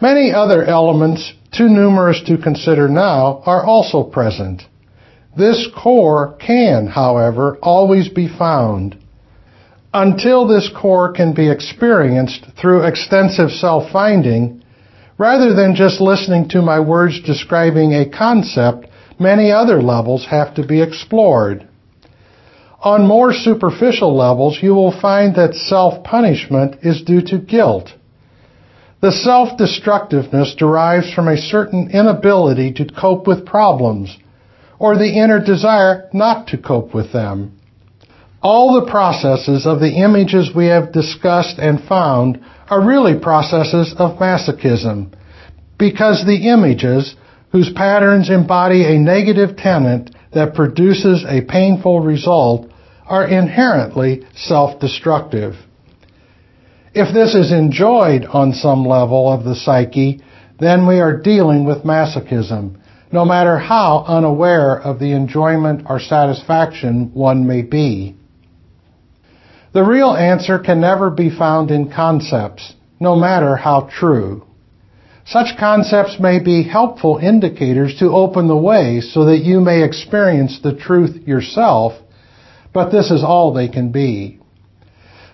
Many 0.00 0.32
other 0.32 0.64
elements, 0.64 1.32
too 1.56 1.68
numerous 1.68 2.22
to 2.26 2.36
consider 2.36 2.88
now, 2.88 3.42
are 3.46 3.64
also 3.64 4.02
present. 4.02 4.62
This 5.36 5.66
core 5.74 6.36
can, 6.44 6.88
however, 6.88 7.56
always 7.62 8.08
be 8.08 8.28
found. 8.28 8.98
Until 9.94 10.46
this 10.46 10.70
core 10.74 11.12
can 11.12 11.34
be 11.34 11.50
experienced 11.50 12.46
through 12.60 12.86
extensive 12.86 13.50
self-finding, 13.50 14.62
rather 15.18 15.54
than 15.54 15.74
just 15.74 16.00
listening 16.00 16.48
to 16.50 16.62
my 16.62 16.80
words 16.80 17.22
describing 17.22 17.92
a 17.92 18.10
concept, 18.10 18.86
many 19.18 19.52
other 19.52 19.80
levels 19.80 20.26
have 20.30 20.54
to 20.56 20.66
be 20.66 20.82
explored. 20.82 21.68
On 22.82 23.06
more 23.06 23.32
superficial 23.32 24.16
levels, 24.16 24.58
you 24.60 24.74
will 24.74 24.98
find 25.00 25.36
that 25.36 25.54
self-punishment 25.54 26.80
is 26.82 27.02
due 27.02 27.22
to 27.22 27.38
guilt. 27.38 27.90
The 29.00 29.12
self-destructiveness 29.12 30.56
derives 30.56 31.12
from 31.12 31.28
a 31.28 31.36
certain 31.36 31.90
inability 31.92 32.72
to 32.74 32.84
cope 32.92 33.28
with 33.28 33.46
problems, 33.46 34.16
or 34.80 34.96
the 34.96 35.16
inner 35.22 35.38
desire 35.44 36.08
not 36.12 36.48
to 36.48 36.58
cope 36.58 36.92
with 36.92 37.12
them. 37.12 37.56
All 38.42 38.80
the 38.80 38.90
processes 38.90 39.64
of 39.64 39.78
the 39.78 40.02
images 40.02 40.50
we 40.52 40.66
have 40.66 40.92
discussed 40.92 41.58
and 41.58 41.84
found 41.84 42.44
are 42.68 42.84
really 42.84 43.16
processes 43.20 43.94
of 43.96 44.18
masochism, 44.18 45.14
because 45.78 46.24
the 46.26 46.48
images, 46.48 47.14
whose 47.52 47.72
patterns 47.72 48.28
embody 48.28 48.84
a 48.84 48.98
negative 48.98 49.56
tenet 49.56 50.10
that 50.34 50.54
produces 50.54 51.24
a 51.28 51.42
painful 51.42 52.00
result, 52.00 52.71
are 53.06 53.26
inherently 53.26 54.26
self-destructive. 54.34 55.54
If 56.94 57.14
this 57.14 57.34
is 57.34 57.52
enjoyed 57.52 58.24
on 58.24 58.52
some 58.52 58.84
level 58.84 59.32
of 59.32 59.44
the 59.44 59.54
psyche, 59.54 60.20
then 60.60 60.86
we 60.86 61.00
are 61.00 61.20
dealing 61.20 61.64
with 61.64 61.84
masochism, 61.84 62.76
no 63.10 63.24
matter 63.24 63.58
how 63.58 64.04
unaware 64.06 64.78
of 64.80 64.98
the 64.98 65.12
enjoyment 65.12 65.86
or 65.88 65.98
satisfaction 65.98 67.10
one 67.14 67.46
may 67.46 67.62
be. 67.62 68.16
The 69.72 69.82
real 69.82 70.14
answer 70.14 70.58
can 70.58 70.80
never 70.80 71.10
be 71.10 71.30
found 71.30 71.70
in 71.70 71.90
concepts, 71.90 72.74
no 73.00 73.16
matter 73.16 73.56
how 73.56 73.88
true. 73.90 74.46
Such 75.24 75.56
concepts 75.58 76.18
may 76.20 76.40
be 76.40 76.62
helpful 76.62 77.16
indicators 77.16 77.96
to 78.00 78.10
open 78.10 78.48
the 78.48 78.56
way 78.56 79.00
so 79.00 79.24
that 79.26 79.38
you 79.38 79.60
may 79.60 79.82
experience 79.82 80.60
the 80.60 80.74
truth 80.74 81.26
yourself 81.26 81.94
but 82.72 82.90
this 82.90 83.10
is 83.10 83.22
all 83.22 83.52
they 83.52 83.68
can 83.68 83.92
be. 83.92 84.38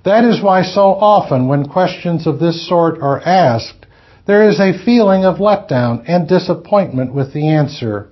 That 0.04 0.24
is 0.24 0.42
why 0.42 0.62
so 0.62 0.94
often 0.94 1.48
when 1.48 1.68
questions 1.68 2.26
of 2.26 2.38
this 2.38 2.68
sort 2.68 3.00
are 3.00 3.20
asked, 3.20 3.86
there 4.26 4.48
is 4.48 4.60
a 4.60 4.84
feeling 4.84 5.24
of 5.24 5.36
letdown 5.36 6.04
and 6.06 6.28
disappointment 6.28 7.14
with 7.14 7.32
the 7.32 7.48
answer. 7.48 8.10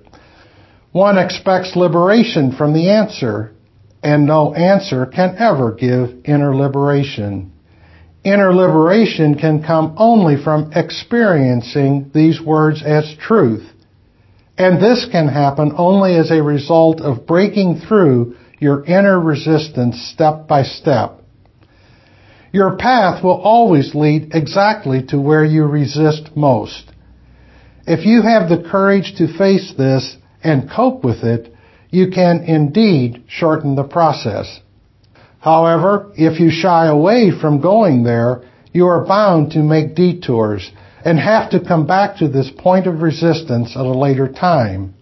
One 0.91 1.17
expects 1.17 1.75
liberation 1.75 2.53
from 2.53 2.73
the 2.73 2.89
answer, 2.89 3.53
and 4.03 4.25
no 4.25 4.53
answer 4.53 5.05
can 5.05 5.35
ever 5.37 5.73
give 5.73 6.25
inner 6.25 6.55
liberation. 6.55 7.51
Inner 8.23 8.53
liberation 8.53 9.35
can 9.35 9.63
come 9.63 9.95
only 9.97 10.41
from 10.43 10.71
experiencing 10.73 12.11
these 12.13 12.41
words 12.41 12.81
as 12.83 13.15
truth. 13.19 13.65
And 14.57 14.81
this 14.81 15.07
can 15.11 15.27
happen 15.27 15.71
only 15.77 16.15
as 16.15 16.31
a 16.31 16.41
result 16.41 16.99
of 16.99 17.27
breaking 17.27 17.81
through 17.87 18.35
your 18.59 18.83
inner 18.85 19.19
resistance 19.19 20.01
step 20.13 20.47
by 20.47 20.63
step. 20.63 21.21
Your 22.51 22.77
path 22.77 23.23
will 23.23 23.39
always 23.39 23.93
lead 23.93 24.33
exactly 24.33 25.03
to 25.07 25.19
where 25.19 25.45
you 25.45 25.65
resist 25.65 26.35
most. 26.35 26.91
If 27.85 28.05
you 28.05 28.21
have 28.21 28.49
the 28.49 28.67
courage 28.69 29.15
to 29.17 29.37
face 29.37 29.73
this 29.77 30.17
and 30.43 30.69
cope 30.69 31.03
with 31.03 31.23
it, 31.23 31.53
you 31.89 32.09
can 32.11 32.43
indeed 32.43 33.23
shorten 33.27 33.75
the 33.75 33.83
process. 33.83 34.59
However, 35.39 36.11
if 36.15 36.39
you 36.39 36.49
shy 36.49 36.87
away 36.87 37.31
from 37.31 37.61
going 37.61 38.03
there, 38.03 38.41
you 38.73 38.87
are 38.87 39.05
bound 39.05 39.51
to 39.51 39.59
make 39.59 39.95
detours 39.95 40.71
and 41.05 41.19
have 41.19 41.51
to 41.51 41.63
come 41.63 41.87
back 41.87 42.17
to 42.17 42.27
this 42.27 42.51
point 42.57 42.87
of 42.87 43.01
resistance 43.01 43.75
at 43.75 43.85
a 43.85 43.97
later 43.97 44.27
time. 44.27 44.93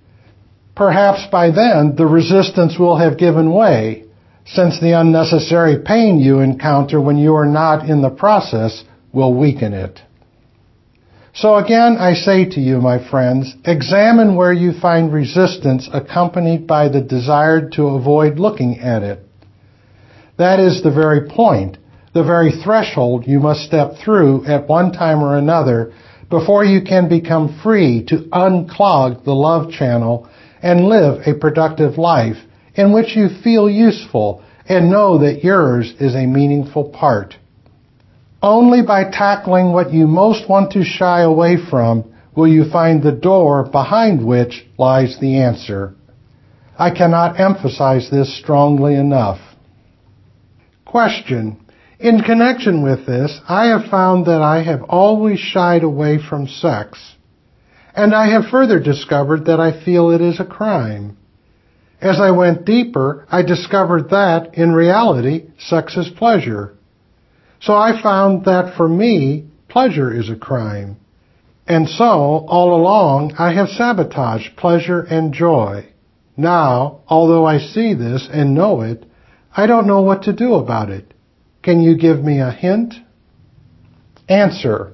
Perhaps 0.76 1.28
by 1.32 1.52
then 1.52 1.96
the 1.96 2.06
resistance 2.06 2.78
will 2.78 2.98
have 2.98 3.18
given 3.18 3.54
way, 3.54 4.04
since 4.46 4.80
the 4.80 4.92
unnecessary 4.92 5.82
pain 5.84 6.20
you 6.20 6.40
encounter 6.40 7.00
when 7.00 7.18
you 7.18 7.34
are 7.36 7.46
not 7.46 7.90
in 7.90 8.02
the 8.02 8.10
process 8.10 8.84
will 9.14 9.34
weaken 9.34 9.74
it. 9.74 10.02
So 11.34 11.56
again, 11.56 11.98
I 11.98 12.14
say 12.14 12.46
to 12.46 12.62
you, 12.62 12.80
my 12.80 13.10
friends, 13.10 13.56
examine 13.66 14.36
where 14.36 14.54
you 14.54 14.72
find 14.80 15.12
resistance 15.12 15.90
accompanied 15.92 16.68
by 16.68 16.88
the 16.90 17.02
desire 17.02 17.70
to 17.72 17.88
avoid 17.88 18.40
looking 18.40 18.80
at 18.80 19.04
it. 19.04 19.20
That 20.38 20.60
is 20.60 20.84
the 20.84 20.92
very 20.92 21.28
point, 21.30 21.78
the 22.14 22.24
very 22.24 22.52
threshold 22.52 23.26
you 23.28 23.40
must 23.40 23.66
step 23.66 23.96
through 24.04 24.46
at 24.46 24.68
one 24.68 24.92
time 24.94 25.22
or 25.22 25.38
another 25.38 25.94
before 26.30 26.64
you 26.64 26.82
can 26.82 27.10
become 27.10 27.60
free 27.62 28.06
to 28.08 28.28
unclog 28.32 29.24
the 29.26 29.34
love 29.34 29.72
channel 29.72 30.30
and 30.62 30.88
live 30.88 31.22
a 31.26 31.34
productive 31.34 31.98
life 31.98 32.38
in 32.76 32.94
which 32.94 33.16
you 33.16 33.30
feel 33.44 33.70
useful 33.70 34.44
and 34.68 34.90
know 34.90 35.20
that 35.20 35.44
yours 35.44 35.94
is 36.00 36.16
a 36.16 36.26
meaningful 36.26 36.90
part. 36.90 37.36
Only 38.42 38.82
by 38.82 39.06
tackling 39.06 39.74
what 39.74 39.94
you 39.94 40.08
most 40.08 40.50
want 40.50 40.74
to 40.74 40.84
shy 40.84 41.22
away 41.22 41.58
from 41.70 42.14
will 42.36 42.48
you 42.48 42.70
find 42.70 43.02
the 43.02 43.12
door 43.12 43.64
behind 43.64 44.26
which 44.26 44.66
lies 44.78 45.18
the 45.20 45.38
answer. 45.38 45.96
I 46.78 46.92
cannot 46.92 47.40
emphasize 47.40 48.10
this 48.12 48.38
strongly 48.38 48.96
enough. 48.96 49.40
Question. 50.86 51.58
In 52.00 52.22
connection 52.22 52.84
with 52.84 53.06
this, 53.06 53.40
I 53.48 53.68
have 53.68 53.90
found 53.90 54.26
that 54.26 54.42
I 54.42 54.64
have 54.64 54.84
always 54.84 55.40
shied 55.40 55.84
away 55.84 56.20
from 56.20 56.48
sex 56.48 57.15
and 57.96 58.14
I 58.14 58.32
have 58.32 58.52
further 58.52 58.80
discovered 58.80 59.46
that 59.46 59.60
I 59.60 59.84
feel 59.84 60.12
it 60.12 60.22
is 60.22 60.40
a 60.40 60.46
crime. 60.46 61.18
As 62.02 62.20
I 62.20 62.32
went 62.32 62.66
deeper, 62.66 63.26
I 63.32 63.42
discovered 63.42 64.10
that, 64.10 64.56
in 64.56 64.74
reality, 64.74 65.46
sex 65.58 65.96
is 65.96 66.10
pleasure. 66.10 66.76
So 67.62 67.74
I 67.74 68.02
found 68.02 68.46
that 68.46 68.76
for 68.76 68.88
me, 68.88 69.46
pleasure 69.70 70.14
is 70.14 70.30
a 70.30 70.36
crime. 70.36 70.98
And 71.68 71.90
so, 71.90 72.06
all 72.06 72.76
along, 72.76 73.34
I 73.40 73.54
have 73.54 73.70
sabotaged 73.70 74.58
pleasure 74.58 75.02
and 75.02 75.34
joy. 75.34 75.88
Now, 76.38 77.02
although 77.08 77.46
I 77.46 77.60
see 77.60 77.94
this 77.94 78.28
and 78.32 78.54
know 78.54 78.82
it, 78.82 79.06
I 79.56 79.68
don't 79.68 79.88
know 79.88 80.02
what 80.02 80.24
to 80.24 80.34
do 80.34 80.56
about 80.56 80.90
it. 80.90 81.14
Can 81.64 81.82
you 81.82 81.98
give 81.98 82.22
me 82.22 82.40
a 82.40 82.52
hint? 82.52 82.94
Answer. 84.28 84.92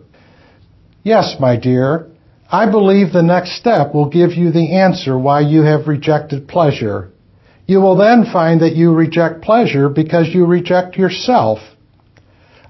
Yes, 1.04 1.36
my 1.40 1.58
dear. 1.58 2.11
I 2.52 2.70
believe 2.70 3.14
the 3.14 3.24
next 3.24 3.58
step 3.58 3.94
will 3.94 4.10
give 4.10 4.34
you 4.34 4.52
the 4.52 4.76
answer 4.76 5.18
why 5.18 5.40
you 5.40 5.62
have 5.62 5.88
rejected 5.88 6.50
pleasure. 6.50 7.10
You 7.66 7.80
will 7.80 7.96
then 7.96 8.26
find 8.26 8.60
that 8.60 8.76
you 8.76 8.94
reject 8.94 9.42
pleasure 9.42 9.88
because 9.88 10.28
you 10.34 10.46
reject 10.46 10.98
yourself. 10.98 11.60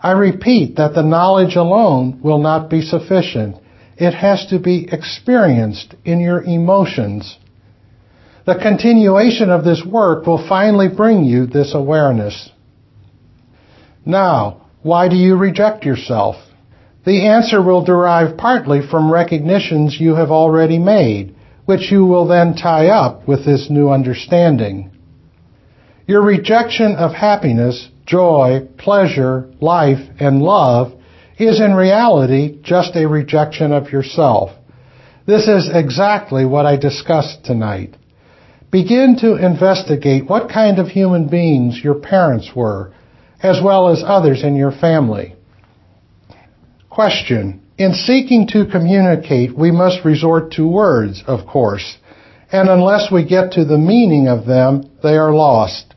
I 0.03 0.11
repeat 0.11 0.75
that 0.75 0.93
the 0.93 1.01
knowledge 1.01 1.55
alone 1.55 2.21
will 2.21 2.37
not 2.37 2.69
be 2.69 2.83
sufficient. 2.83 3.55
It 3.97 4.13
has 4.13 4.45
to 4.51 4.59
be 4.59 4.87
experienced 4.91 5.95
in 6.05 6.19
your 6.19 6.43
emotions. 6.43 7.39
The 8.45 8.59
continuation 8.61 9.49
of 9.49 9.63
this 9.63 9.83
work 9.83 10.27
will 10.27 10.47
finally 10.47 10.89
bring 10.89 11.23
you 11.23 11.47
this 11.47 11.73
awareness. 11.73 12.51
Now, 14.05 14.67
why 14.83 15.09
do 15.09 15.15
you 15.15 15.35
reject 15.37 15.85
yourself? 15.85 16.35
The 17.03 17.27
answer 17.27 17.61
will 17.61 17.83
derive 17.83 18.37
partly 18.37 18.81
from 18.81 19.11
recognitions 19.11 19.99
you 19.99 20.15
have 20.15 20.29
already 20.29 20.77
made, 20.77 21.35
which 21.65 21.91
you 21.91 22.05
will 22.05 22.27
then 22.27 22.53
tie 22.53 22.87
up 22.87 23.27
with 23.27 23.43
this 23.45 23.69
new 23.69 23.89
understanding. 23.89 24.91
Your 26.07 26.21
rejection 26.21 26.95
of 26.95 27.13
happiness, 27.13 27.89
joy, 28.05 28.67
pleasure, 28.77 29.49
life, 29.59 29.99
and 30.19 30.43
love 30.43 30.93
is 31.39 31.59
in 31.59 31.73
reality 31.73 32.59
just 32.61 32.95
a 32.95 33.07
rejection 33.07 33.71
of 33.71 33.91
yourself. 33.91 34.51
This 35.25 35.47
is 35.47 35.69
exactly 35.73 36.45
what 36.45 36.65
I 36.65 36.77
discussed 36.77 37.45
tonight. 37.45 37.95
Begin 38.71 39.17
to 39.21 39.35
investigate 39.35 40.29
what 40.29 40.49
kind 40.51 40.77
of 40.77 40.87
human 40.87 41.27
beings 41.29 41.79
your 41.83 41.95
parents 41.95 42.51
were, 42.55 42.93
as 43.41 43.59
well 43.63 43.89
as 43.89 44.03
others 44.05 44.43
in 44.43 44.55
your 44.55 44.71
family. 44.71 45.35
Question. 46.91 47.61
In 47.77 47.93
seeking 47.93 48.47
to 48.47 48.65
communicate, 48.65 49.57
we 49.57 49.71
must 49.71 50.03
resort 50.03 50.51
to 50.51 50.67
words, 50.67 51.23
of 51.25 51.47
course, 51.47 51.97
and 52.51 52.67
unless 52.67 53.09
we 53.09 53.23
get 53.23 53.53
to 53.53 53.63
the 53.63 53.77
meaning 53.77 54.27
of 54.27 54.45
them, 54.45 54.83
they 55.01 55.15
are 55.15 55.33
lost. 55.33 55.95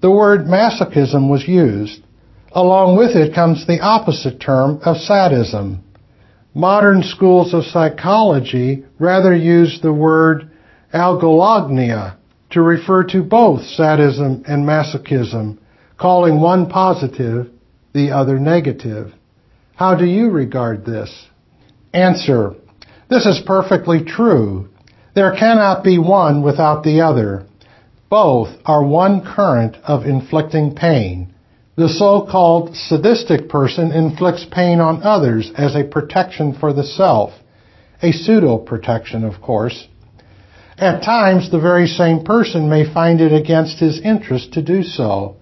The 0.00 0.12
word 0.12 0.46
masochism 0.46 1.28
was 1.28 1.48
used. 1.48 2.04
Along 2.52 2.96
with 2.96 3.16
it 3.16 3.34
comes 3.34 3.66
the 3.66 3.80
opposite 3.80 4.38
term 4.40 4.78
of 4.84 4.98
sadism. 4.98 5.82
Modern 6.54 7.02
schools 7.02 7.52
of 7.52 7.64
psychology 7.64 8.84
rather 9.00 9.34
use 9.34 9.80
the 9.82 9.92
word 9.92 10.48
algolagnia 10.94 12.16
to 12.50 12.62
refer 12.62 13.02
to 13.08 13.24
both 13.24 13.64
sadism 13.64 14.44
and 14.46 14.64
masochism, 14.64 15.58
calling 15.98 16.40
one 16.40 16.68
positive, 16.68 17.50
the 17.92 18.12
other 18.12 18.38
negative. 18.38 19.12
How 19.74 19.94
do 19.94 20.04
you 20.04 20.30
regard 20.30 20.84
this? 20.84 21.28
Answer. 21.94 22.54
This 23.08 23.26
is 23.26 23.42
perfectly 23.46 24.04
true. 24.04 24.68
There 25.14 25.34
cannot 25.36 25.82
be 25.82 25.98
one 25.98 26.42
without 26.42 26.84
the 26.84 27.00
other. 27.00 27.46
Both 28.10 28.50
are 28.66 28.84
one 28.84 29.24
current 29.24 29.76
of 29.84 30.04
inflicting 30.04 30.74
pain. 30.74 31.34
The 31.76 31.88
so-called 31.88 32.76
sadistic 32.76 33.48
person 33.48 33.92
inflicts 33.92 34.44
pain 34.50 34.78
on 34.80 35.02
others 35.02 35.50
as 35.56 35.74
a 35.74 35.84
protection 35.84 36.52
for 36.52 36.74
the 36.74 36.84
self. 36.84 37.32
A 38.02 38.12
pseudo-protection, 38.12 39.24
of 39.24 39.40
course. 39.40 39.88
At 40.76 41.02
times, 41.02 41.50
the 41.50 41.60
very 41.60 41.86
same 41.86 42.24
person 42.24 42.68
may 42.68 42.92
find 42.92 43.20
it 43.20 43.32
against 43.32 43.78
his 43.78 44.00
interest 44.00 44.52
to 44.52 44.62
do 44.62 44.82
so. 44.82 45.36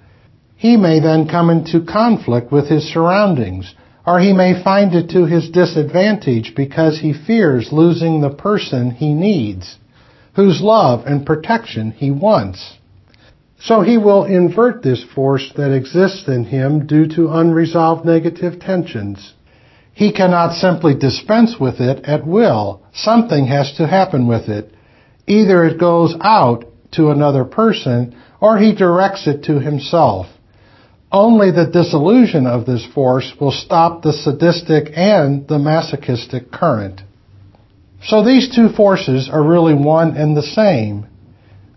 He 0.55 0.76
may 0.76 1.01
then 1.01 1.26
come 1.28 1.51
into 1.51 1.85
conflict 1.85 2.53
with 2.53 2.68
his 2.68 2.93
surroundings, 2.93 3.74
or 4.07 4.18
he 4.20 4.32
may 4.32 4.62
find 4.62 4.94
it 4.94 5.11
to 5.11 5.26
his 5.26 5.51
disadvantage 5.51 6.55
because 6.57 7.01
he 7.01 7.12
fears 7.12 7.68
losing 7.72 8.20
the 8.20 8.30
person 8.30 8.90
he 8.90 9.12
needs, 9.12 9.76
whose 10.34 10.61
love 10.61 11.05
and 11.07 11.26
protection 11.26 11.90
he 11.92 12.11
wants. 12.11 12.78
So 13.61 13.82
he 13.82 13.98
will 13.98 14.24
invert 14.24 14.82
this 14.82 15.05
force 15.14 15.53
that 15.57 15.74
exists 15.74 16.26
in 16.28 16.44
him 16.44 16.86
due 16.86 17.07
to 17.09 17.28
unresolved 17.30 18.07
negative 18.07 18.59
tensions. 18.59 19.34
He 19.92 20.12
cannot 20.12 20.55
simply 20.55 20.94
dispense 20.94 21.57
with 21.61 21.78
it 21.80 22.05
at 22.05 22.26
will. 22.26 22.82
Something 22.94 23.46
has 23.46 23.74
to 23.76 23.86
happen 23.86 24.26
with 24.26 24.48
it. 24.48 24.72
Either 25.26 25.66
it 25.66 25.78
goes 25.78 26.14
out 26.22 26.64
to 26.92 27.11
another 27.11 27.44
person 27.44 28.16
or 28.40 28.57
he 28.57 28.74
directs 28.74 29.26
it 29.26 29.44
to 29.44 29.61
himself. 29.61 30.26
Only 31.12 31.50
the 31.50 31.66
dissolution 31.66 32.46
of 32.46 32.66
this 32.66 32.86
force 32.94 33.32
will 33.40 33.50
stop 33.50 34.02
the 34.02 34.12
sadistic 34.12 34.92
and 34.94 35.46
the 35.48 35.58
masochistic 35.58 36.52
current. 36.52 37.00
So 38.04 38.24
these 38.24 38.54
two 38.54 38.68
forces 38.68 39.28
are 39.28 39.42
really 39.42 39.74
one 39.74 40.16
and 40.16 40.36
the 40.36 40.42
same. 40.42 41.06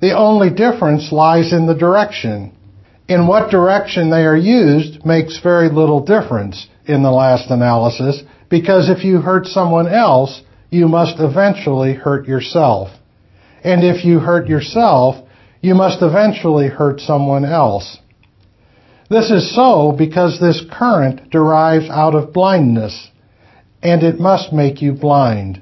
The 0.02 0.16
only 0.16 0.50
difference 0.50 1.12
lies 1.12 1.52
in 1.52 1.66
the 1.66 1.74
direction. 1.74 2.52
In 3.08 3.28
what 3.28 3.50
direction 3.50 4.10
they 4.10 4.26
are 4.26 4.38
used 4.38 5.06
makes 5.06 5.40
very 5.40 5.70
little 5.70 6.06
difference 6.06 6.68
in 6.86 7.02
the 7.02 7.12
last 7.12 7.50
analysis 7.50 8.22
because 8.50 8.90
if 8.90 9.04
you 9.04 9.20
hurt 9.20 9.48
someone 9.48 9.88
else, 9.88 10.42
you 10.70 10.88
must 10.88 11.20
eventually 11.20 11.94
hurt 11.94 12.28
yourself. 12.28 12.90
And 13.64 13.84
if 13.84 14.06
you 14.06 14.20
hurt 14.20 14.48
yourself, 14.48 15.28
you 15.62 15.74
must 15.74 16.02
eventually 16.02 16.68
hurt 16.68 17.00
someone 17.00 17.46
else. 17.46 17.98
This 19.14 19.30
is 19.30 19.54
so 19.54 19.92
because 19.96 20.40
this 20.40 20.66
current 20.72 21.30
derives 21.30 21.88
out 21.88 22.16
of 22.16 22.34
blindness, 22.34 23.12
and 23.84 24.02
it 24.02 24.20
must 24.20 24.52
make 24.52 24.82
you 24.82 24.94
blind. 24.94 25.62